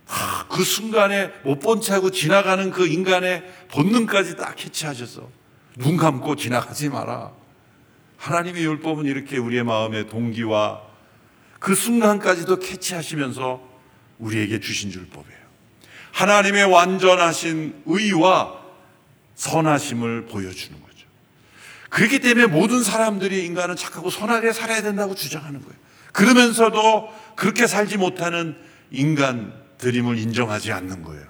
[0.09, 5.29] 아, 그 순간에 못 본 채 하고 지나가는 그 인간의 본능까지 딱 캐치하셔서
[5.77, 7.33] 눈 감고 지나가지 마라.
[8.17, 10.83] 하나님의 율법은 이렇게 우리의 마음의 동기와
[11.61, 13.68] 그 순간까지도 캐치하시면서
[14.19, 15.39] 우리에게 주신 율법이에요.
[16.13, 18.59] 하나님의 완전하신 의와
[19.35, 21.07] 선하심을 보여주는 거죠.
[21.91, 25.75] 그렇기 때문에 모든 사람들이 인간은 착하고 선하게 살아야 된다고 주장하는 거예요.
[26.13, 28.57] 그러면서도 그렇게 살지 못하는
[28.91, 31.25] 인간 드림을 인정하지 않는 거예요.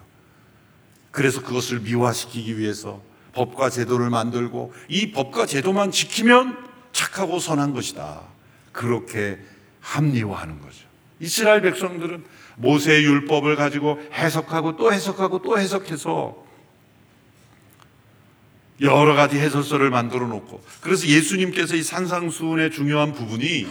[1.11, 3.03] 그래서 그것을 미화시키기 위해서
[3.35, 6.57] 법과 제도를 만들고 이 법과 제도만 지키면
[6.93, 8.23] 착하고 선한 것이다.
[8.73, 9.39] 그렇게
[9.81, 10.87] 합리화하는 거죠.
[11.21, 12.25] 이스라엘 백성들은
[12.59, 16.47] 모세의 율법을 가지고 해석하고 또 해석하고 또 해석해서
[18.81, 23.67] 여러 가지 해설서를 만들어 놓고 그래서 예수님께서 이 산상수훈의 중요한 부분이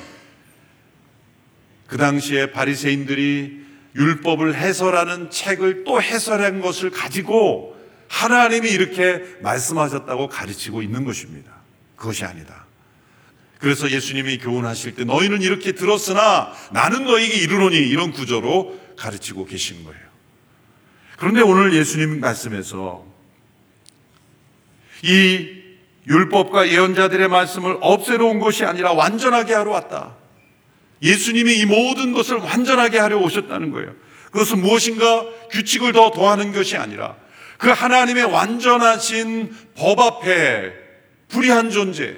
[1.88, 3.66] 그 당시에 바리새인들이
[3.96, 7.76] 율법을 해설하는 책을 또 해설한 것을 가지고
[8.10, 11.52] 하나님이 이렇게 말씀하셨다고 가르치고 있는 것입니다.
[11.96, 12.67] 그것이 아니다.
[13.60, 20.00] 그래서 예수님이 교훈하실 때 너희는 이렇게 들었으나 나는 너희에게 이르노니 이런 구조로 가르치고 계신 거예요.
[21.18, 23.06] 그런데 오늘 예수님 말씀에서
[25.04, 25.58] 이
[26.08, 30.16] 율법과 예언자들의 말씀을 없애러 온 것이 아니라 완전하게 하러 왔다.
[31.02, 33.94] 예수님이 이 모든 것을 완전하게 하려 오셨다는 거예요.
[34.32, 37.16] 그것은 무엇인가 규칙을 더 더하는 것이 아니라
[37.58, 40.74] 그 하나님의 완전하신 법 앞에
[41.30, 42.16] 불의한 존재,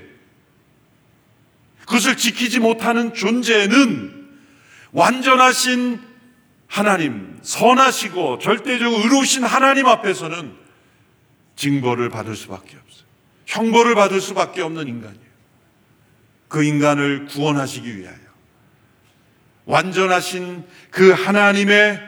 [1.89, 4.29] 그것을 지키지 못하는 존재는
[4.91, 5.99] 완전하신
[6.67, 10.53] 하나님, 선하시고 절대적으로 의로우신 하나님 앞에서는
[11.55, 13.05] 징벌을 받을 수밖에 없어요.
[13.47, 15.29] 형벌을 받을 수밖에 없는 인간이에요.
[16.47, 18.17] 그 인간을 구원하시기 위하여
[19.65, 21.99] 완전하신 그 하나님의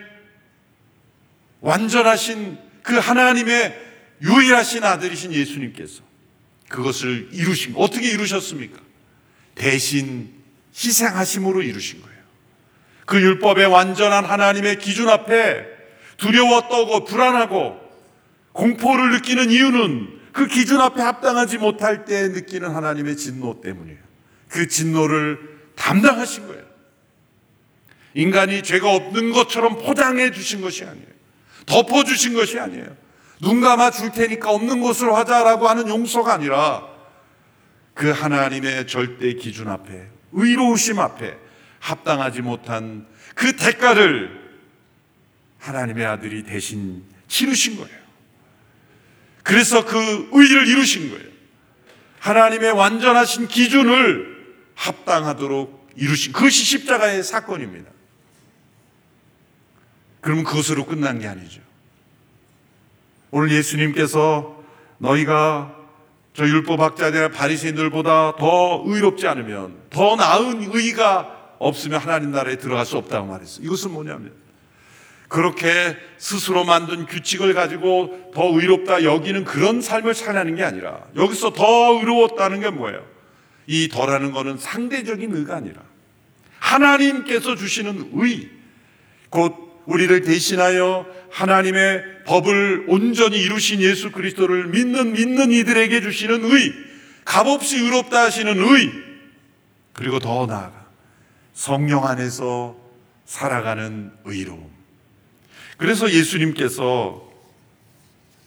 [1.62, 3.80] 완전하신 그 하나님의
[4.22, 6.04] 유일하신 아들이신 예수님께서
[6.70, 8.91] 그것을 이루신 어떻게 이루셨습니까?
[9.62, 10.34] 대신
[10.76, 12.18] 희생하심으로 이루신 거예요.
[13.06, 15.66] 그 율법의 완전한 하나님의 기준 앞에
[16.18, 17.80] 두려워 떠고 불안하고
[18.54, 24.00] 공포를 느끼는 이유는 그 기준 앞에 합당하지 못할 때 느끼는 하나님의 진노 때문이에요.
[24.48, 25.40] 그 진노를
[25.76, 26.64] 담당하신 거예요.
[28.16, 31.06] 인간이 죄가 없는 것처럼 포장해 주신 것이 아니에요.
[31.68, 32.98] 덮어 주신 것이 아니에요.
[33.42, 36.91] 눈 감아 줄 테니까 없는 것을 하자라고 하는 용서가 아니라
[37.94, 41.38] 그 하나님의 절대 기준 앞에 의로우심 앞에
[41.80, 44.40] 합당하지 못한 그 대가를
[45.60, 48.02] 하나님의 아들이 대신 치르신 거예요.
[49.44, 51.32] 그래서 그 의를 이루신 거예요.
[52.20, 57.90] 하나님의 완전하신 기준을 합당하도록 이루신 그것이 십자가의 사건입니다.
[60.22, 61.62] 그럼 그것으로 끝난 게 아니죠.
[63.32, 64.64] 오늘 예수님께서
[65.00, 65.76] 너희가
[66.34, 73.28] 저 율법학자들 바리새인들보다 더 의롭지 않으면 더 나은 의가 없으면 하나님 나라에 들어갈 수 없다고
[73.28, 73.66] 말했어요.
[73.66, 74.34] 이것은 뭐냐면
[75.28, 82.00] 그렇게 스스로 만든 규칙을 가지고 더 의롭다 여기는 그런 삶을 살라는 게 아니라 여기서 더
[82.00, 83.06] 의로웠다는 게 뭐예요?
[83.68, 85.82] 이 더라는 거는 상대적인 의가 아니라
[86.60, 88.50] 하나님께서 주시는 의,
[89.30, 96.74] 곧 우리를 대신하여 하나님의 법을 온전히 이루신 예수 그리스도를 믿는 믿는 이들에게 주시는 의,
[97.26, 98.92] 값없이 의롭다 하시는 의,
[99.94, 100.86] 그리고 더 나아가
[101.54, 102.76] 성령 안에서
[103.26, 104.70] 살아가는 의로움.
[105.78, 107.30] 그래서 예수님께서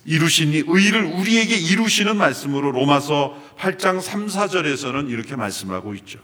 [0.04, 6.20] 이루신 이 의를 우리에게 이루시는 말씀으로 로마서 8장 3, 4절에서는 이렇게 말씀하고 있죠.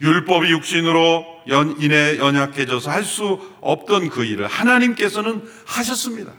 [0.00, 6.32] 율법이 육신으로 연, 인해 연약해져서 할 수 없던 그 일을 하나님께서는 하셨습니다.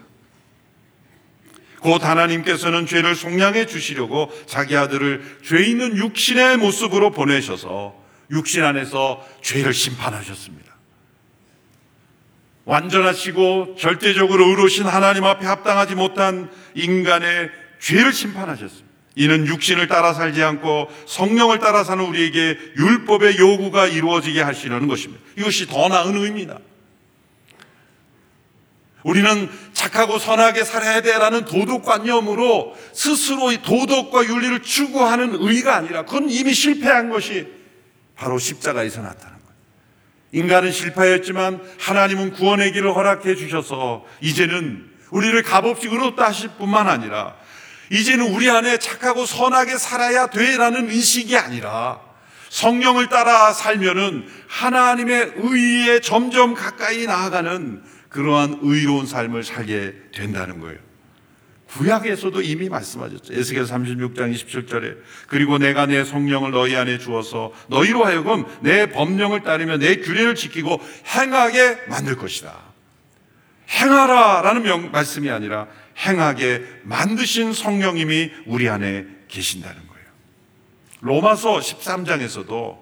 [1.80, 7.94] 곧 하나님께서는 죄를 속량해 주시려고 자기 아들을 죄 있는 육신의 모습으로 보내셔서
[8.30, 10.74] 육신 안에서 죄를 심판하셨습니다.
[12.64, 18.85] 완전하시고 절대적으로 의로신 하나님 앞에 합당하지 못한 인간의 죄를 심판하셨습니다.
[19.16, 25.24] 이는 육신을 따라 살지 않고 성령을 따라 사는 우리에게 율법의 요구가 이루어지게 하시려는 것입니다.
[25.36, 26.58] 이것이 더 나은 의미다.
[29.02, 37.08] 우리는 착하고 선하게 살아야 돼라는 도덕관념으로 스스로 도덕과 윤리를 추구하는 의가 아니라 그건 이미 실패한
[37.08, 37.46] 것이
[38.16, 39.54] 바로 십자가에서 나타난 거예요.
[40.32, 47.36] 인간은 실패했지만 하나님은 구원의 길을 허락해 주셔서 이제는 우리를 값없이 의롭다 하실 뿐만 아니라
[47.90, 52.00] 이제는 우리 안에 착하고 선하게 살아야 돼라는 의식이 아니라
[52.48, 60.78] 성령을 따라 살면은 하나님의 의에 점점 가까이 나아가는 그러한 의로운 삶을 살게 된다는 거예요.
[61.68, 63.34] 구약에서도 이미 말씀하셨죠.
[63.34, 69.76] 에스겔 36장 27절에 그리고 내가 내 성령을 너희 안에 주어서 너희로 하여금 내 법령을 따르며
[69.76, 70.80] 내 규례를 지키고
[71.14, 72.54] 행하게 만들 것이다.
[73.68, 75.66] 행하라라는 명, 말씀이 아니라
[75.98, 80.06] 행하게 만드신 성령님이 우리 안에 계신다는 거예요.
[81.00, 82.78] 로마서 13장에서도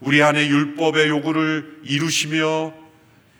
[0.00, 2.72] 우리 안에 율법의 요구를 이루시며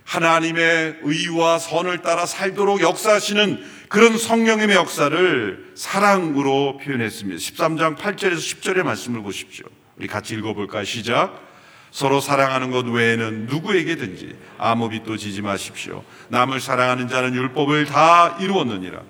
[0.04, 7.38] 하나님의 의와 선을 따라 살도록 역사하시는 그런 성령님의 역사를 사랑으로 표현했습니다.
[7.38, 9.66] 13장 8절에서 10절의 말씀을 보십시오.
[9.96, 10.84] 우리 같이 읽어볼까요?
[10.84, 11.47] 시작.
[11.90, 16.04] 서로 사랑하는 것 외에는 누구에게든지 아무 빚도 지지 마십시오.
[16.28, 19.00] 남을 사랑하는 자는 율법을 다 이루었느니라.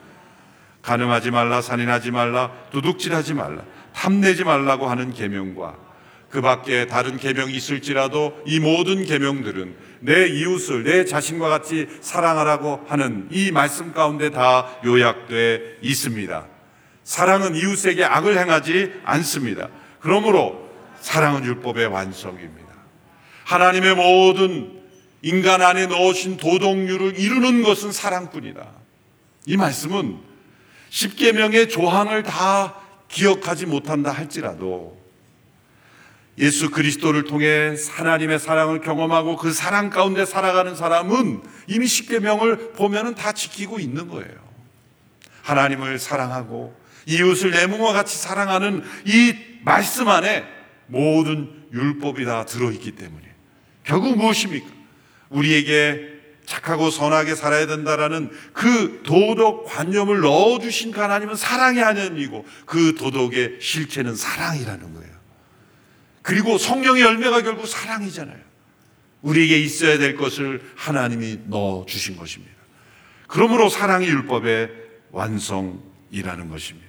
[0.82, 3.62] 가늠하지 말라, 살인하지 말라, 도둑질하지 말라,
[3.94, 5.88] 탐내지 말라고 하는 계명과
[6.30, 13.28] 그 밖에 다른 계명이 있을지라도 이 모든 계명들은 내 이웃을 내 자신과 같이 사랑하라고 하는
[13.30, 16.46] 이 말씀 가운데 다 요약돼 있습니다.
[17.02, 19.68] 사랑은 이웃에게 악을 행하지 않습니다.
[20.00, 20.68] 그러므로
[21.00, 22.67] 사랑은 율법의 완성입니다.
[23.48, 24.78] 하나님의 모든
[25.22, 28.68] 인간 안에 넣으신 도덕률을 이루는 것은 사랑뿐이다.
[29.46, 30.18] 이 말씀은
[30.90, 32.74] 십계명의 조항을 다
[33.08, 34.98] 기억하지 못한다 할지라도
[36.36, 43.32] 예수 그리스도를 통해 하나님의 사랑을 경험하고 그 사랑 가운데 살아가는 사람은 이미 십계명을 보면은 다
[43.32, 44.36] 지키고 있는 거예요.
[45.42, 49.34] 하나님을 사랑하고 이웃을 내 몸과 같이 사랑하는 이
[49.64, 50.44] 말씀 안에
[50.86, 53.27] 모든 율법이 다 들어있기 때문에
[53.88, 54.66] 결국 무엇입니까?
[55.30, 63.58] 우리에게 착하고 선하게 살아야 된다라는 그 도덕 관념을 넣어주신 그 하나님은 사랑의 하나님이고 그 도덕의
[63.60, 65.10] 실체는 사랑이라는 거예요.
[66.22, 68.38] 그리고 성령의 열매가 결국 사랑이잖아요.
[69.22, 72.54] 우리에게 있어야 될 것을 하나님이 넣어주신 것입니다.
[73.26, 74.70] 그러므로 사랑이 율법의
[75.12, 76.88] 완성이라는 것입니다.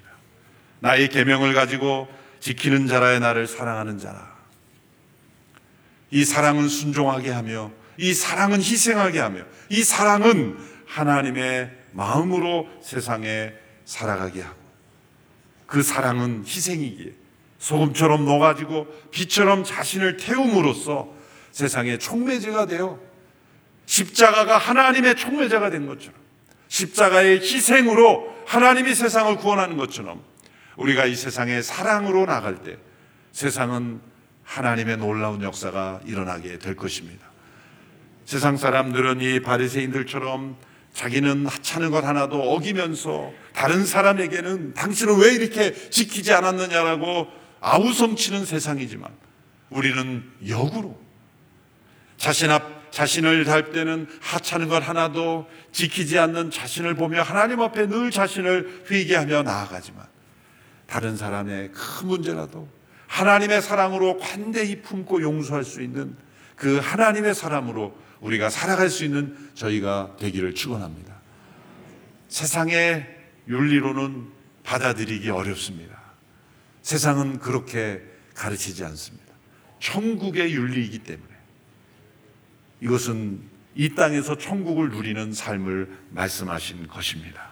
[0.79, 2.09] 나의 계명을 가지고
[2.41, 4.28] 지키는 자라의 나를 사랑하는 자라.
[6.11, 13.53] 이 사랑은 순종하게 하며 이 사랑은 희생하게 하며 이 사랑은 하나님의 마음으로 세상에
[13.85, 14.57] 살아가게 하고
[15.65, 17.13] 그 사랑은 희생이기에
[17.59, 21.13] 소금처럼 녹아지고 빛처럼 자신을 태움으로써
[21.51, 22.99] 세상의 촉매제가 되어
[23.85, 26.15] 십자가가 하나님의 촉매제가 된 것처럼
[26.67, 30.23] 십자가의 희생으로 하나님이 세상을 구원하는 것처럼
[30.77, 32.77] 우리가 이 세상에 사랑으로 나갈 때
[33.31, 33.99] 세상은
[34.49, 37.29] 하나님의 놀라운 역사가 일어나게 될 것입니다.
[38.25, 40.57] 세상 사람들은 이 바리새인들처럼
[40.93, 47.27] 자기는 하찮은 것 하나도 어기면서 다른 사람에게는 당신은 왜 이렇게 지키지 않았느냐라고
[47.61, 49.11] 아우성치는 세상이지만
[49.69, 50.99] 우리는 역으로
[52.17, 58.09] 자신 앞 자신을 할 때는 하찮은 것 하나도 지키지 않는 자신을 보며 하나님 앞에 늘
[58.09, 60.07] 자신을 회개하며 나아가지만
[60.87, 62.78] 다른 사람의 큰 문제라도
[63.09, 66.15] 하나님의 사랑으로 관대히 품고 용서할 수 있는
[66.55, 71.15] 그 하나님의 사람으로 우리가 살아갈 수 있는 저희가 되기를 축원합니다.
[72.27, 73.07] 세상의
[73.47, 74.27] 윤리로는
[74.63, 75.99] 받아들이기 어렵습니다.
[76.83, 78.01] 세상은 그렇게
[78.35, 79.33] 가르치지 않습니다.
[79.79, 81.29] 천국의 윤리이기 때문에
[82.81, 83.41] 이것은
[83.75, 87.49] 이 땅에서 천국을 누리는 삶을 말씀하신 것입니다.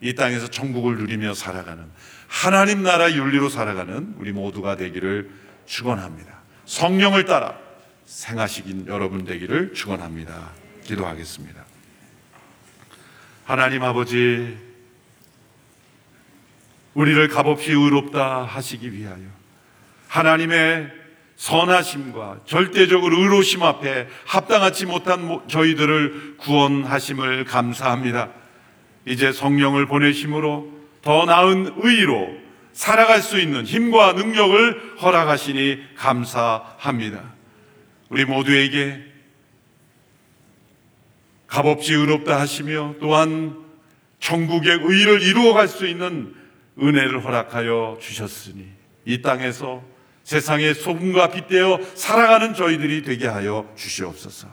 [0.00, 1.84] 이 땅에서 천국을 누리며 살아가는
[2.34, 5.30] 하나님 나라 윤리로 살아가는 우리 모두가 되기를
[5.66, 6.34] 축원합니다.
[6.66, 7.56] 성령을 따라
[8.04, 10.50] 생하시긴 여러분 되기를 축원합니다.
[10.82, 11.64] 기도하겠습니다.
[13.44, 14.58] 하나님 아버지
[16.94, 19.24] 우리를 값없이 의롭다 하시기 위하여
[20.08, 20.90] 하나님의
[21.36, 28.30] 선하심과 절대적으로 의로심 앞에 합당하지 못한 저희들을 구원하심을 감사합니다.
[29.06, 32.34] 이제 성령을 보내심으로 더 나은 의로
[32.72, 37.34] 살아갈 수 있는 힘과 능력을 허락하시니 감사합니다.
[38.08, 39.00] 우리 모두에게
[41.46, 43.62] 값없이 의롭다 하시며 또한
[44.18, 46.34] 천국의 의를 이루어갈 수 있는
[46.80, 48.66] 은혜를 허락하여 주셨으니
[49.04, 49.84] 이 땅에서
[50.24, 54.48] 세상의 소금과 빛되어 살아가는 저희들이 되게 하여 주시옵소서.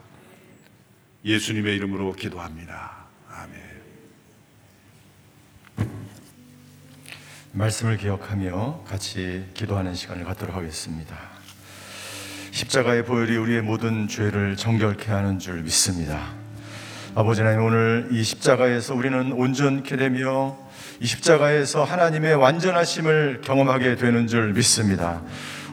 [1.23, 3.05] 예수님의 이름으로 기도합니다.
[3.29, 3.61] 아멘.
[7.53, 11.17] 말씀을 기억하며 같이 기도하는 시간을 갖도록 하겠습니다.
[12.51, 16.27] 십자가의 보혈이 우리의 모든 죄를 정결케 하는 줄 믿습니다.
[17.13, 20.57] 아버지 하나님 오늘 이 십자가에서 우리는 온전케 되며
[21.01, 25.21] 이 십자가에서 하나님의 완전하심을 경험하게 되는 줄 믿습니다.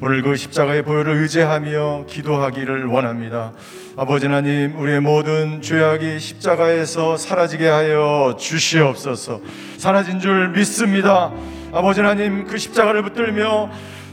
[0.01, 3.53] 오늘 그 십자가의 보혈을 의지하며 기도하기를 원합니다.
[3.97, 9.41] 아버지 하나님, 우리의 모든 죄악이 십자가에서 사라지게 하여 주시옵소서.
[9.77, 11.33] 사라진 줄 믿습니다.
[11.73, 13.71] 아버지 하나님, 그 십자가를 붙들며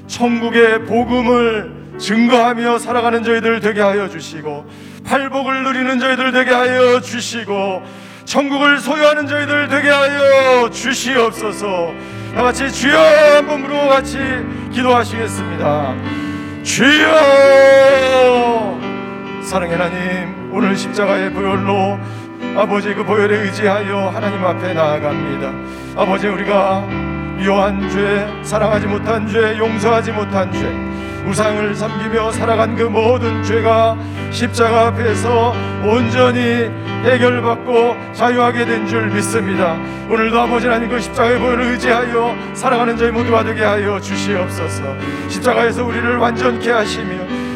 [0.07, 4.65] 천국의 복음을 증거하며 살아가는 저희들 되게 하여 주시고,
[5.05, 7.81] 팔복을 누리는 저희들 되게 하여 주시고,
[8.25, 11.93] 천국을 소유하는 저희들 되게 하여 주시옵소서.
[12.35, 14.17] 다 같이 주여 한 번으로 같이
[14.73, 15.95] 기도하시겠습니다.
[16.63, 17.15] 주여
[19.43, 21.97] 사랑의 하나님 오늘 십자가의 보혈로
[22.57, 25.53] 아버지 그 보혈에 의지하여 하나님 앞에 나아갑니다.
[26.01, 26.83] 아버지 우리가
[27.37, 30.71] 미워한 죄, 사랑하지 못한 죄, 용서하지 못한 죄,
[31.29, 33.97] 우상을 섬기며 살아간 그 모든 죄가
[34.31, 36.69] 십자가 앞에서 온전히
[37.03, 39.75] 해결받고 자유하게 된 줄 믿습니다.
[40.09, 44.83] 오늘도 아버지 하나님 그 십자가의 보혈을 의지하여 살아가는 저희 모두가 되게 하여 주시옵소서.
[45.27, 47.15] 십자가에서 우리를 완전케 하시며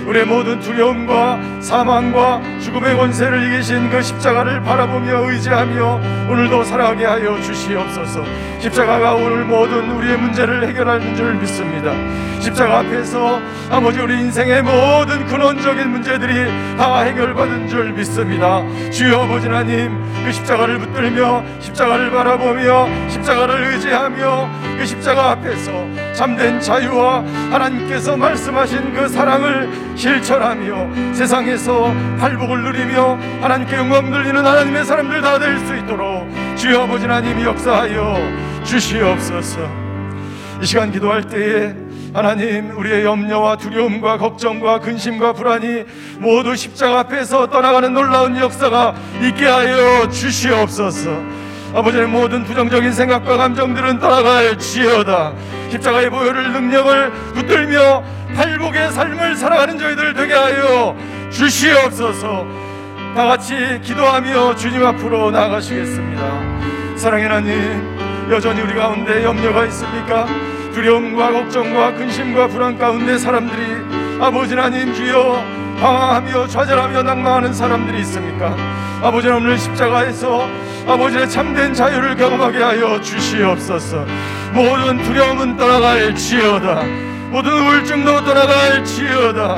[0.09, 6.01] 우리의 모든 두려움과 사망과 죽음의 권세를 이기신 그 십자가를 바라보며 의지하며
[6.31, 8.23] 오늘도 살아가게 하여 주시옵소서.
[8.57, 11.93] 십자가가 오늘 모든 우리의 문제를 해결하는 줄 믿습니다.
[12.39, 13.39] 십자가 앞에서
[13.69, 18.63] 아버지 우리 인생의 모든 근원적인 문제들이 다 해결받은 줄 믿습니다.
[18.89, 19.95] 주여 아버지 하나님
[20.25, 24.49] 그 십자가를 붙들며 십자가를 바라보며 십자가를 의지하며
[24.79, 34.11] 그 십자가 앞에서 참된 자유와 하나님께서 말씀하신 그 사랑을 실천하며 세상에서 팔복을 누리며 하나님께 영광
[34.11, 38.17] 돌리는 하나님의 사람들 다 될 수 있도록 주여 아버지 하나님 역사하여
[38.65, 39.61] 주시옵소서.
[40.61, 41.73] 이 시간 기도할 때에
[42.13, 45.85] 하나님 우리의 염려와 두려움과 걱정과 근심과 불안이
[46.17, 51.38] 모두 십자가 앞에서 떠나가는 놀라운 역사가 있게 하여 주시옵소서.
[51.73, 55.33] 아버지의 모든 부정적인 생각과 감정들은 떠나갈지어다.
[55.69, 58.03] 십자가의 보혈을 능력을 붙들며
[58.35, 60.95] 팔복의 삶을 살아가는 저희들 되게 하여
[61.31, 62.45] 주시옵소서.
[63.15, 66.95] 다 같이 기도하며 주님 앞으로 나아가시겠습니다.
[66.95, 70.27] 사랑의 하나님, 여전히 우리 가운데 염려가 있습니까?
[70.73, 75.43] 두려움과 걱정과 근심과 불안 가운데 사람들이 아버지 하나님 주여
[75.79, 78.55] 방황하며 좌절하며 낭망하는 사람들이 있습니까?
[79.01, 80.45] 아버지 오늘 십자가에서
[80.85, 84.05] 아버지의 참된 자유를 경험하게 하여 주시옵소서.
[84.53, 86.83] 모든 두려움은 떠나갈지어다.
[87.29, 89.55] 모든 우울증도 떠나갈지어다.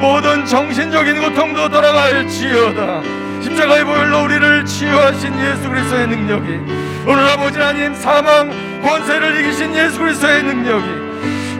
[0.00, 3.02] 모든 정신적인 고통도 떠나갈지어다.
[3.42, 6.60] 십자가의 보혈로 우리를 치유하신 예수 그리스도의 능력이
[7.06, 8.50] 오늘 아버지 하나님 사망
[8.82, 10.86] 권세를 이기신 예수 그리스도의 능력이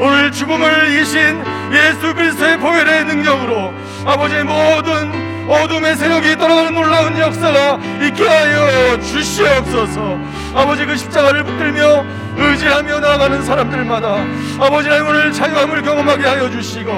[0.00, 3.72] 오늘 죽음을 이기신 예수 그리스도의 보혈의 능력으로
[4.04, 10.18] 아버지의 모든 어둠의 세력이 떠나가는 놀라운 역사가 있게 하여 주시옵소서.
[10.54, 12.04] 아버지 그 십자가를 붙들며
[12.36, 14.24] 의지하며 나아가는 사람들마다
[14.60, 16.92] 아버지 하 오늘 자유함을 경험하게 하여 주시고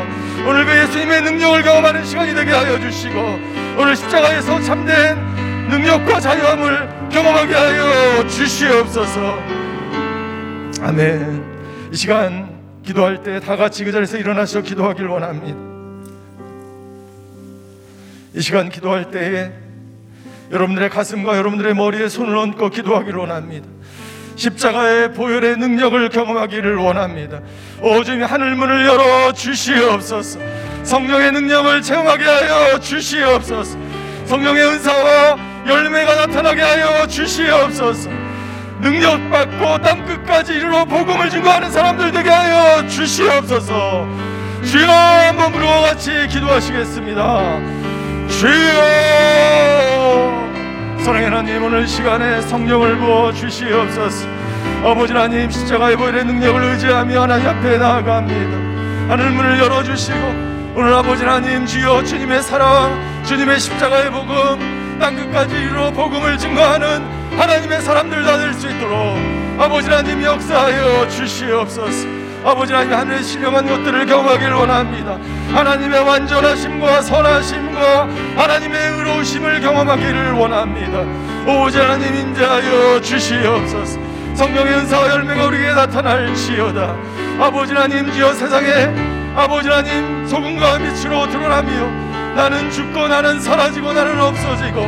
[0.46, 3.38] 오늘 그 예수님의 능력을 경험하는 시간이 되게 하여 주시고
[3.78, 5.16] 오늘 십자가에서 참된
[5.68, 9.38] 능력과 자유함을 경험하게 하여 주시옵소서.
[10.82, 11.90] 아멘.
[11.90, 12.51] 이 시간
[12.84, 15.58] 기도할 때 다 같이 그 자리에서 일어나서 기도하길 원합니다
[18.34, 19.52] 이 시간 기도할 때에
[20.50, 23.66] 여러분들의 가슴과 여러분들의 머리에 손을 얹고 기도하기를 원합니다.
[24.36, 27.40] 십자가의 보혈의 능력을 경험하기를 원합니다.
[27.80, 30.40] 오 주님 하늘 문을 열어 주시옵소서.
[30.82, 33.78] 성령의 능력을 체험하게 하여 주시옵소서.
[34.26, 38.21] 성령의 은사와 열매가 나타나게 하여 주시옵소서.
[38.82, 44.06] 능력 받고 땅 끝까지 이르러 복음을 증거하는 사람들 되게 하여 주시옵소서.
[44.64, 47.60] 주여 한번 과 같이 기도하시겠습니다.
[48.28, 48.82] 주여
[51.04, 54.26] 사랑의 하나님 오늘 시간에 성령을 부어 주시옵소서
[54.84, 60.18] 아버지 하나님 십자가의 보혈의 능력을 의지하며 하나님 앞에 나아갑니다 하늘 문을 열어 주시고
[60.74, 67.02] 오늘 아버지 하나님 주여 주님의 사랑 주님의 십자가의 복음 땅 끝까지 이루어 복음을 증거하는
[67.38, 69.16] 하나님의 사람들 다 될 수 있도록
[69.58, 72.06] 아버지 하나님 역사하여 주시옵소서.
[72.44, 75.16] 아버지 하나님 하늘의 신령한 것들을 경험하기를 원합니다.
[75.54, 81.04] 하나님의 완전하심과 선하심과 하나님의 의로우심을 경험하기를 원합니다.
[81.50, 84.00] 오직 하나님 인자하여 주시옵소서.
[84.34, 86.96] 성령의 은사와 열매가 우리에게 나타날지어다.
[87.40, 88.92] 아버지 하나님 지어 세상에
[89.36, 94.80] 아버지 하나님 소금과 빛으로 드러나며 나는 죽고 나는 사라지고 나는 없어지고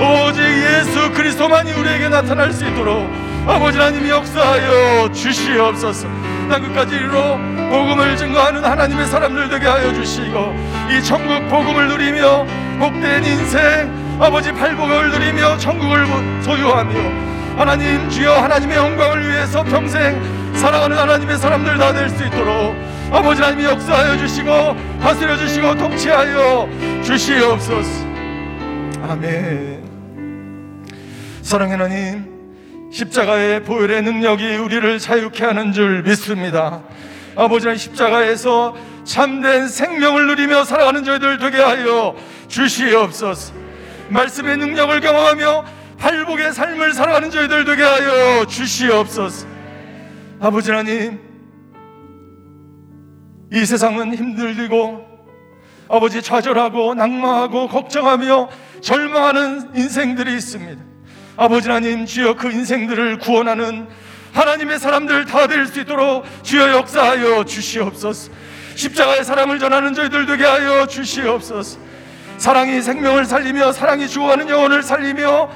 [0.00, 3.08] 오직 예수 그리스도만이 우리에게 나타날 수 있도록
[3.46, 6.06] 아버지 하나님 역사하여 주시옵소서.
[6.48, 7.38] 땅 끝까지 이르러
[7.70, 10.54] 복음을 증거하는 하나님의 사람들 되게 하여 주시고
[10.90, 12.46] 이 천국 복음을 누리며
[12.78, 16.06] 복된 인생 아버지 팔복을 누리며 천국을
[16.42, 16.92] 소유하며
[17.56, 20.20] 하나님 주여 하나님의 영광을 위해서 평생
[20.54, 22.76] 살아가는 하나님의 사람들 다 될 수 있도록
[23.12, 24.50] 아버지 하나님이 역사하여 주시고
[25.00, 26.68] 다스려 주시고 통치하여
[27.04, 28.06] 주시옵소서
[29.08, 29.82] 아멘
[31.42, 32.32] 사랑의 하나님
[32.92, 36.82] 십자가의 보혈의 능력이 우리를 자유케 하는 줄 믿습니다.
[37.34, 42.14] 아버지는 십자가에서 참된 생명을 누리며 살아가는 저희들 되게 하여
[42.48, 43.54] 주시옵소서.
[44.10, 45.64] 말씀의 능력을 경험하며
[45.98, 49.46] 팔복의 삶을 살아가는 저희들 되게 하여 주시옵소서.
[50.38, 51.18] 아버지 하나님,
[53.52, 55.06] 이 세상은 힘들고
[55.88, 58.48] 아버지 좌절하고 낙망하고 걱정하며
[58.80, 60.82] 절망하는 인생들이 있습니다.
[61.36, 63.86] 아버지 하나님 주여 그 인생들을 구원하는
[64.32, 68.32] 하나님의 사람들 다 될 수 있도록 주여 역사하여 주시옵소서.
[68.74, 71.78] 십자가의 사랑을 전하는 저희들 되게 하여 주시옵소서.
[72.38, 75.50] 사랑이 생명을 살리며 사랑이 주어가는 영혼을 살리며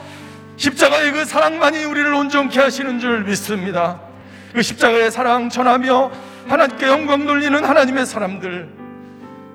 [0.59, 4.01] 십자가의 그 사랑만이 우리를 온전케 하시는 줄 믿습니다.
[4.53, 6.11] 그 십자가의 사랑 전하며
[6.49, 8.69] 하나님께 영광 돌리는 하나님의 사람들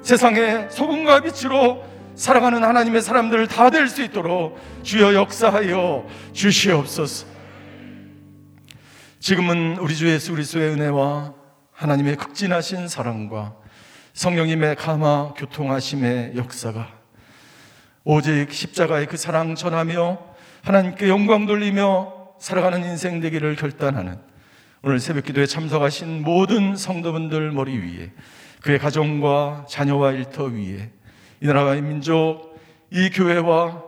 [0.02, 1.84] 세상의 소금과 빛으로
[2.16, 7.28] 살아가는 하나님의 사람들 다 될 수 있도록 주여 역사하여 주시옵소서.
[9.20, 11.34] 지금은 우리 주 예수 그리스도의 은혜와
[11.72, 13.56] 하나님의 극진하신 사랑과
[14.14, 16.88] 성령님의 감화 교통하심의 역사가
[18.04, 20.20] 오직 십자가의 그 사랑 전하며
[20.64, 24.18] 하나님께 영광 돌리며 살아가는 인생 되기를 결단하는
[24.84, 28.10] 오늘 새벽 기도에 참석하신 모든 성도분들 머리 위에
[28.62, 30.90] 그의 가정과 자녀와 일터 위에
[31.40, 32.60] 이 나라의 민족,
[32.90, 33.84] 이 교회와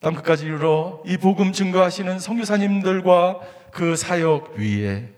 [0.00, 5.10] 땅끝까지 이르러 이 복음 증거하시는 성교사님들과 그 사역 위에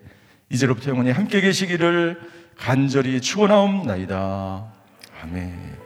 [0.51, 2.21] 이제로부터 영원히 함께 계시기를
[2.57, 4.73] 간절히 축원하옵나이다.
[5.23, 5.77] 아멘.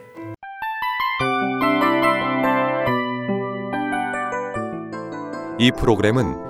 [5.58, 6.49] 이 프로그램은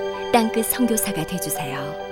[0.31, 2.10] 땅끝 성교사가 되주세요